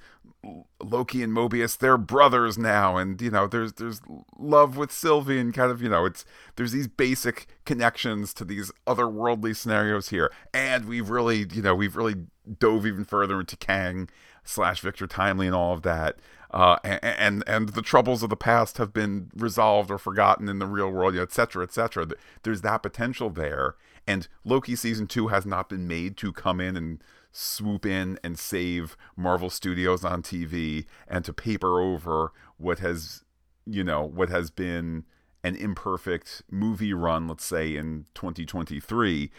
Loki 0.82 1.24
and 1.24 1.32
Mobius, 1.32 1.78
they're 1.78 1.98
brothers 1.98 2.58
now, 2.58 2.98
and 2.98 3.22
you 3.22 3.30
know, 3.32 3.48
there's 3.48 3.74
there's 3.74 4.02
love 4.38 4.76
with 4.76 4.92
Sylvie 4.92 5.40
and 5.40 5.54
kind 5.54 5.72
of, 5.72 5.82
you 5.82 5.90
know, 5.90 6.06
it's 6.06 6.26
there's 6.56 6.72
these 6.72 6.88
basic 6.88 7.48
connections 7.66 8.34
to 8.36 8.46
these 8.46 8.72
otherworldly 8.88 9.56
scenarios 9.56 10.10
here. 10.10 10.32
And 10.54 10.86
we've 10.86 11.10
really, 11.10 11.46
you 11.52 11.62
know, 11.62 11.76
we've 11.76 11.96
really 11.96 12.16
dove 12.60 12.86
even 12.86 13.06
further 13.06 13.40
into 13.40 13.56
Kang 13.56 14.10
slash 14.44 14.82
Victor 14.82 15.08
Timely 15.08 15.46
and 15.48 15.56
all 15.56 15.74
of 15.74 15.84
that 15.84 16.18
uh, 16.54 16.78
and, 16.84 17.44
and, 17.48 17.70
the 17.70 17.82
troubles 17.82 18.22
of 18.22 18.30
the 18.30 18.36
past 18.36 18.78
have 18.78 18.94
been 18.94 19.32
resolved 19.36 19.89
or 19.89 19.98
forgotten 19.98 20.48
in 20.48 20.60
the 20.60 20.68
real 20.68 20.92
world, 20.92 21.18
etc., 21.18 21.63
etc. 21.63 22.08
There's 22.44 22.62
that 22.62 22.84
potential 22.84 23.32
there, 23.32 23.76
and 24.06 24.28
Loki 24.46 24.76
season 24.76 25.08
two 25.08 25.30
has 25.30 25.48
not 25.48 25.68
been 25.68 25.88
made 25.88 26.16
to 26.18 26.32
come 26.32 26.62
in 26.62 26.78
and 26.78 27.04
swoop 27.32 27.88
in 27.88 28.20
and 28.24 28.38
save 28.38 28.96
Marvel 29.18 29.50
Studios 29.50 30.06
on 30.06 30.22
TV 30.22 30.86
and 31.08 31.26
to 31.26 31.34
paper 31.34 31.82
over 31.82 32.32
what 32.58 32.78
has, 32.80 33.24
you 33.66 33.84
know, 33.84 34.04
what 34.04 34.30
has 34.30 34.52
been 34.52 35.06
an 35.44 35.56
imperfect 35.56 36.44
movie 36.52 36.94
run, 36.94 37.28
let's 37.28 37.46
say 37.46 37.76
in 37.76 38.06
2023. 38.13 39.32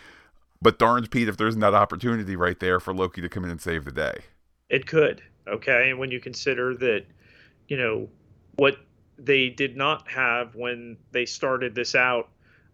But 0.61 0.81
darned 0.81 1.12
Pete, 1.12 1.29
if 1.29 1.37
there's 1.37 1.57
that 1.57 1.74
opportunity 1.74 2.35
right 2.35 2.59
there 2.59 2.81
for 2.81 2.92
Loki 2.92 3.20
to 3.20 3.29
come 3.29 3.44
in 3.44 3.50
and 3.50 3.61
save 3.61 3.85
the 3.85 3.92
day, 3.92 4.18
it 4.68 4.87
could 4.87 5.22
Okay, 5.46 5.90
and 5.90 5.98
when 5.98 6.11
you 6.11 6.20
consider 6.20 6.74
that, 6.76 7.04
you 7.68 7.76
know, 7.76 8.09
what 8.57 8.78
they 9.18 9.48
did 9.50 9.76
not 9.76 10.09
have 10.09 10.54
when 10.54 10.96
they 11.12 11.26
started 11.26 11.74
this 11.74 11.94
out 11.94 12.28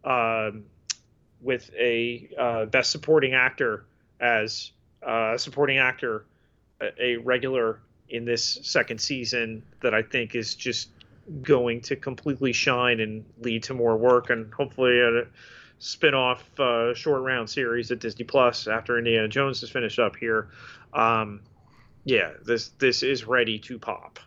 um, 0.05 0.65
with 1.41 1.71
a 1.79 2.29
uh, 2.39 2.65
best 2.67 2.91
supporting 2.91 3.35
actor 3.35 3.85
as 4.21 4.73
uh, 5.03 5.37
supporting 5.37 5.79
actor, 5.79 6.25
a, 6.81 7.03
a 7.03 7.17
regular 7.17 7.81
in 8.09 8.25
this 8.25 8.59
second 8.63 9.01
season 9.01 9.63
that 9.81 9.95
I 9.95 10.03
think 10.03 10.35
is 10.35 10.55
just 10.55 10.91
going 11.43 11.81
to 11.83 11.97
completely 11.97 12.53
shine 12.53 13.01
and 13.01 13.25
lead 13.41 13.63
to 13.65 13.75
more 13.75 13.97
work 13.97 14.31
and 14.31 14.53
hopefully 14.53 15.01
a 15.01 15.27
spin-off 15.79 16.59
uh, 16.59 16.93
short 16.95 17.23
round 17.23 17.49
series 17.49 17.91
at 17.91 18.01
Disney 18.01 18.25
Plus 18.25 18.67
after 18.67 18.99
Indiana 18.99 19.29
Jones 19.29 19.63
is 19.63 19.71
finished 19.71 19.99
up 19.99 20.17
here. 20.17 20.49
Um, 20.93 21.41
yeah, 22.05 22.33
this 22.45 22.69
this 22.79 23.03
is 23.03 23.27
ready 23.27 23.59
to 23.61 23.79
pop. 23.79 24.19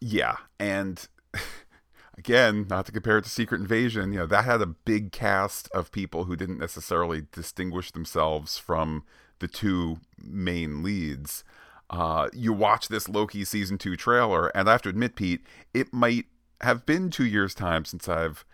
Yeah, 0.00 0.36
and 0.58 1.06
again, 2.18 2.66
not 2.68 2.86
to 2.86 2.92
compare 2.92 3.18
it 3.18 3.24
to 3.24 3.30
Secret 3.30 3.60
Invasion, 3.60 4.12
you 4.12 4.20
know, 4.20 4.26
that 4.26 4.44
had 4.44 4.62
a 4.62 4.66
big 4.66 5.12
cast 5.12 5.68
of 5.72 5.92
people 5.92 6.24
who 6.24 6.36
didn't 6.36 6.58
necessarily 6.58 7.26
distinguish 7.32 7.90
themselves 7.90 8.58
from 8.58 9.04
the 9.40 9.48
two 9.48 9.98
main 10.22 10.82
leads. 10.82 11.44
Uh, 11.90 12.28
you 12.32 12.52
watch 12.52 12.88
this 12.88 13.08
Loki 13.08 13.44
season 13.44 13.76
two 13.76 13.96
trailer, 13.96 14.48
and 14.48 14.68
I 14.68 14.72
have 14.72 14.82
to 14.82 14.88
admit, 14.88 15.16
Pete, 15.16 15.44
it 15.74 15.92
might 15.92 16.26
have 16.60 16.86
been 16.86 17.10
two 17.10 17.24
years' 17.26 17.54
time 17.54 17.84
since 17.84 18.08
I've 18.08 18.44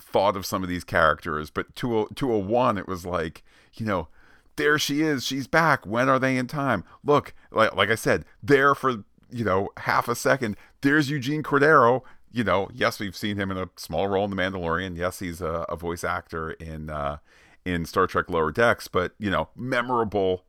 thought 0.00 0.36
of 0.36 0.46
some 0.46 0.62
of 0.62 0.68
these 0.68 0.84
characters, 0.84 1.50
but 1.50 1.74
to 1.76 2.00
a 2.00 2.14
to 2.14 2.32
a 2.32 2.38
one, 2.38 2.78
it 2.78 2.88
was 2.88 3.04
like, 3.04 3.44
you 3.74 3.84
know, 3.86 4.08
there 4.56 4.78
she 4.78 5.02
is. 5.02 5.24
She's 5.24 5.46
back. 5.46 5.86
When 5.86 6.08
are 6.08 6.18
they 6.18 6.36
in 6.36 6.46
time? 6.46 6.84
Look, 7.04 7.34
like, 7.50 7.74
like 7.74 7.90
I 7.90 7.94
said, 7.94 8.24
there 8.42 8.74
for, 8.74 9.04
you 9.30 9.44
know, 9.44 9.68
half 9.78 10.08
a 10.08 10.14
second. 10.14 10.56
There's 10.80 11.10
Eugene 11.10 11.42
Cordero. 11.42 12.02
You 12.32 12.44
know, 12.44 12.68
yes, 12.72 12.98
we've 12.98 13.16
seen 13.16 13.36
him 13.38 13.50
in 13.50 13.56
a 13.56 13.68
small 13.76 14.08
role 14.08 14.24
in 14.24 14.30
The 14.30 14.36
Mandalorian. 14.36 14.96
Yes, 14.96 15.20
he's 15.20 15.40
a, 15.40 15.64
a 15.68 15.76
voice 15.76 16.04
actor 16.04 16.50
in 16.52 16.90
uh, 16.90 17.18
in 17.64 17.84
Star 17.84 18.06
Trek 18.06 18.30
Lower 18.30 18.52
Decks, 18.52 18.88
but 18.88 19.12
you 19.18 19.30
know, 19.30 19.48
memorable 19.56 20.44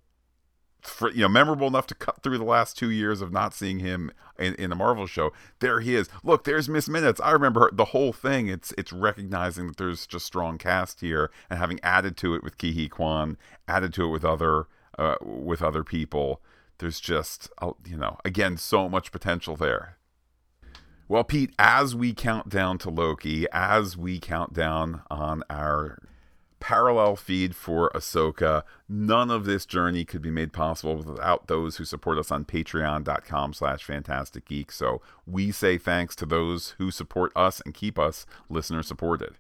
for, 0.82 1.12
you 1.12 1.22
know 1.22 1.30
memorable 1.30 1.68
enough 1.68 1.88
to 1.88 1.96
cut 1.96 2.22
through 2.24 2.38
the 2.38 2.44
last 2.44 2.78
two 2.78 2.90
years 2.90 3.22
of 3.22 3.32
not 3.32 3.54
seeing 3.54 3.80
him 3.80 4.12
in, 4.40 4.56
in 4.56 4.72
a 4.72 4.76
Marvel 4.76 5.08
show. 5.08 5.32
There 5.60 5.80
he 5.80 5.96
is. 5.96 6.10
Look, 6.24 6.44
there's 6.44 6.70
Miss 6.70 6.88
Minutes. 6.88 7.20
I 7.24 7.32
remember 7.32 7.70
the 7.72 7.86
whole 7.86 8.14
thing. 8.14 8.48
It's 8.48 8.74
it's 8.78 8.94
recognizing 8.94 9.68
that 9.68 9.78
there's 9.78 10.08
just 10.08 10.26
strong 10.26 10.58
cast 10.58 11.02
here 11.02 11.32
and 11.50 11.60
having 11.60 11.80
added 11.84 12.18
to 12.18 12.36
it 12.36 12.44
with 12.44 12.58
Huy 12.58 12.90
Quan, 12.90 13.38
added 13.68 13.94
to 13.96 14.06
it 14.06 14.10
with 14.10 14.26
other 14.26 14.68
uh, 14.98 15.16
with 15.22 15.62
other 15.62 15.84
people. 15.84 16.42
There's 16.80 17.00
just 17.00 17.50
you 17.86 17.98
know 17.98 18.18
again 18.24 18.58
so 18.58 18.88
much 18.88 19.12
potential 19.12 19.56
there. 19.56 19.98
Well, 21.10 21.24
Pete, 21.24 21.54
as 21.58 21.96
we 21.96 22.14
count 22.14 22.50
down 22.50 22.78
to 22.80 22.90
Loki, 22.90 23.48
as 23.54 23.96
we 23.96 24.20
count 24.20 24.52
down 24.54 25.04
on 25.10 25.42
our 25.50 26.00
parallel 26.60 27.16
feed 27.16 27.56
for 27.56 27.92
Ahsoka. 27.94 28.64
None 28.90 29.30
of 29.30 29.46
this 29.46 29.66
journey 29.66 30.06
could 30.06 30.22
be 30.22 30.32
made 30.32 30.54
possible 30.54 30.96
without 30.96 31.48
those 31.48 31.78
who 31.78 31.86
support 31.86 32.18
us 32.18 32.32
on 32.32 32.46
patreon.com 32.46 33.54
slash 33.54 33.84
phantastic 33.84 34.46
geek. 34.46 34.72
So 34.72 35.02
we 35.26 35.52
say 35.52 35.78
thanks 35.78 36.16
to 36.18 36.26
those 36.26 36.76
who 36.78 36.92
support 36.92 37.32
us 37.36 37.62
and 37.62 37.74
keep 37.74 38.00
us 38.00 38.26
listener 38.50 38.84
supported. 38.84 39.36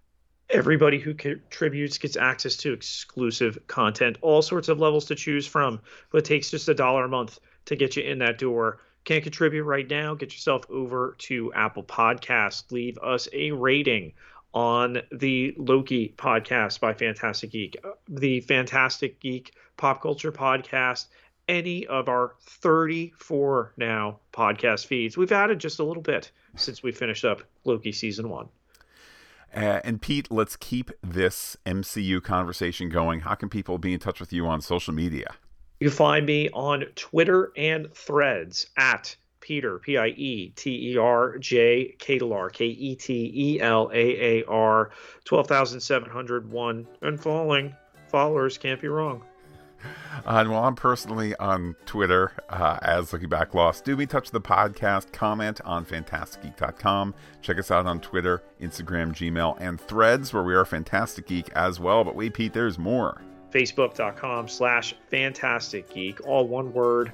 Everybody 0.49 0.97
who 0.97 1.13
contributes 1.13 1.97
gets 1.97 2.15
access 2.15 2.55
to 2.57 2.71
exclusive 2.71 3.59
content, 3.67 4.17
all 4.21 4.41
sorts 4.41 4.69
of 4.69 4.79
levels 4.79 5.05
to 5.05 5.15
choose 5.15 5.45
from, 5.45 5.81
but 6.11 6.19
it 6.19 6.25
takes 6.25 6.49
just 6.49 6.69
a 6.69 6.73
dollar 6.73 7.05
a 7.05 7.09
month 7.09 7.39
to 7.65 7.75
get 7.75 7.97
you 7.97 8.03
in 8.03 8.19
that 8.19 8.37
door. 8.37 8.79
Can't 9.03 9.23
contribute 9.23 9.63
right 9.63 9.89
now? 9.89 10.13
Get 10.15 10.33
yourself 10.33 10.63
over 10.69 11.15
to 11.19 11.51
Apple 11.53 11.83
Podcasts. 11.83 12.71
Leave 12.71 12.97
us 12.99 13.27
a 13.33 13.51
rating 13.51 14.13
on 14.57 14.97
the 15.11 15.53
Loki 15.55 16.15
podcast 16.17 16.79
by 16.79 16.91
Phantastic 16.91 17.51
Geek, 17.51 17.77
the 18.07 18.39
Phantastic 18.39 19.19
Geek 19.19 19.53
Pop 19.77 20.01
Culture 20.01 20.31
Podcast, 20.31 21.09
any 21.47 21.85
of 21.85 22.09
our 22.09 22.33
34 22.41 23.73
now 23.77 24.17
podcast 24.33 24.87
feeds. 24.87 25.15
We've 25.15 25.31
added 25.31 25.59
just 25.59 25.77
a 25.77 25.83
little 25.83 26.01
bit 26.01 26.31
since 26.55 26.81
we 26.81 26.91
finished 26.91 27.23
up 27.23 27.43
Loki 27.65 27.91
season 27.91 28.29
one. 28.29 28.49
Uh, 29.55 29.79
and 29.83 30.01
Pete, 30.01 30.31
let's 30.31 30.55
keep 30.55 30.89
this 31.03 31.55
MCU 31.67 32.23
conversation 32.23 32.89
going. 32.89 33.19
How 33.19 33.35
can 33.35 33.49
people 33.49 33.77
be 33.77 33.93
in 33.93 33.99
touch 33.99 34.19
with 34.19 34.33
you 34.33 34.47
on 34.47 34.61
social 34.61 34.91
media? 34.91 35.35
You 35.79 35.89
can 35.89 35.95
find 35.95 36.25
me 36.25 36.49
on 36.49 36.85
Twitter 36.95 37.51
and 37.55 37.93
threads 37.93 38.65
at 38.75 39.15
Peter, 39.47 39.79
P 39.79 39.97
I 39.97 40.07
E 40.07 40.49
T 40.57 40.91
E 40.91 40.97
R 40.97 41.37
J 41.37 41.95
K 41.97 42.15
E 42.65 42.95
T 42.95 43.31
E 43.33 43.61
L 43.61 43.89
A 43.93 44.41
A 44.41 44.45
R, 44.45 44.89
12,701 45.23 46.87
and 47.01 47.19
falling. 47.21 47.73
Followers 48.09 48.57
can't 48.57 48.81
be 48.81 48.89
wrong. 48.89 49.23
Uh, 50.25 50.39
and 50.39 50.51
while 50.51 50.65
I'm 50.65 50.75
personally 50.75 51.33
on 51.37 51.75
Twitter 51.85 52.33
uh, 52.49 52.79
as 52.81 53.13
Looking 53.13 53.29
Back 53.29 53.53
Lost, 53.53 53.85
do 53.85 53.95
me 53.95 54.05
touch 54.05 54.31
the 54.31 54.41
podcast, 54.41 55.13
comment 55.13 55.61
on 55.63 55.85
PhantasticGeek.com. 55.85 57.13
Check 57.41 57.57
us 57.57 57.71
out 57.71 57.85
on 57.85 58.01
Twitter, 58.01 58.43
Instagram, 58.59 59.13
Gmail, 59.13 59.55
and 59.61 59.79
Threads, 59.79 60.33
where 60.33 60.43
we 60.43 60.55
are 60.55 60.65
Phantastic 60.65 61.27
Geek 61.27 61.49
as 61.51 61.79
well. 61.79 62.03
But 62.03 62.15
wait, 62.15 62.33
Pete, 62.33 62.51
there's 62.51 62.77
more. 62.77 63.21
Facebook.com 63.53 64.49
slash 64.49 64.93
Phantastic 65.09 65.89
Geek, 65.93 66.25
all 66.27 66.47
one 66.47 66.73
word 66.73 67.13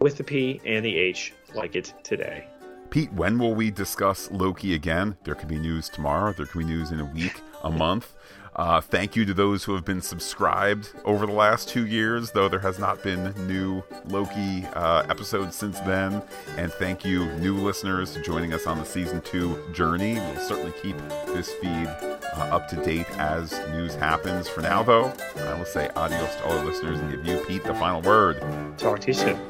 with 0.00 0.16
the 0.16 0.24
P 0.24 0.60
and 0.64 0.84
the 0.84 0.96
H 0.96 1.34
like 1.54 1.76
it 1.76 1.94
today. 2.02 2.46
Pete, 2.90 3.12
when 3.12 3.38
will 3.38 3.54
we 3.54 3.70
discuss 3.70 4.30
Loki 4.32 4.74
again? 4.74 5.16
There 5.22 5.36
could 5.36 5.48
be 5.48 5.58
news 5.58 5.88
tomorrow. 5.88 6.32
There 6.32 6.46
could 6.46 6.58
be 6.58 6.64
news 6.64 6.90
in 6.90 6.98
a 6.98 7.04
week, 7.04 7.40
a 7.62 7.70
month. 7.70 8.14
Uh, 8.56 8.80
thank 8.80 9.14
you 9.14 9.24
to 9.24 9.32
those 9.32 9.62
who 9.62 9.74
have 9.74 9.84
been 9.84 10.02
subscribed 10.02 10.90
over 11.04 11.24
the 11.24 11.32
last 11.32 11.68
two 11.68 11.86
years, 11.86 12.32
though 12.32 12.48
there 12.48 12.58
has 12.58 12.80
not 12.80 13.00
been 13.02 13.32
new 13.46 13.82
Loki 14.06 14.66
uh, 14.74 15.06
episodes 15.08 15.54
since 15.54 15.78
then. 15.80 16.20
And 16.56 16.72
thank 16.72 17.04
you, 17.04 17.26
new 17.36 17.56
listeners, 17.56 18.18
joining 18.24 18.52
us 18.52 18.66
on 18.66 18.78
the 18.78 18.84
season 18.84 19.20
two 19.20 19.58
journey. 19.72 20.14
We'll 20.14 20.40
certainly 20.40 20.72
keep 20.82 20.98
this 21.26 21.52
feed 21.54 21.86
uh, 21.86 22.48
up 22.50 22.68
to 22.68 22.76
date 22.76 23.08
as 23.18 23.52
news 23.70 23.94
happens. 23.94 24.48
For 24.48 24.62
now, 24.62 24.82
though, 24.82 25.12
I 25.36 25.54
will 25.54 25.64
say 25.64 25.88
adios 25.94 26.34
to 26.36 26.44
all 26.46 26.58
our 26.58 26.64
listeners 26.64 26.98
and 26.98 27.10
give 27.10 27.24
you, 27.24 27.44
Pete, 27.46 27.62
the 27.62 27.74
final 27.74 28.02
word. 28.02 28.42
Talk 28.76 28.98
to 29.00 29.06
you 29.06 29.14
soon. 29.14 29.49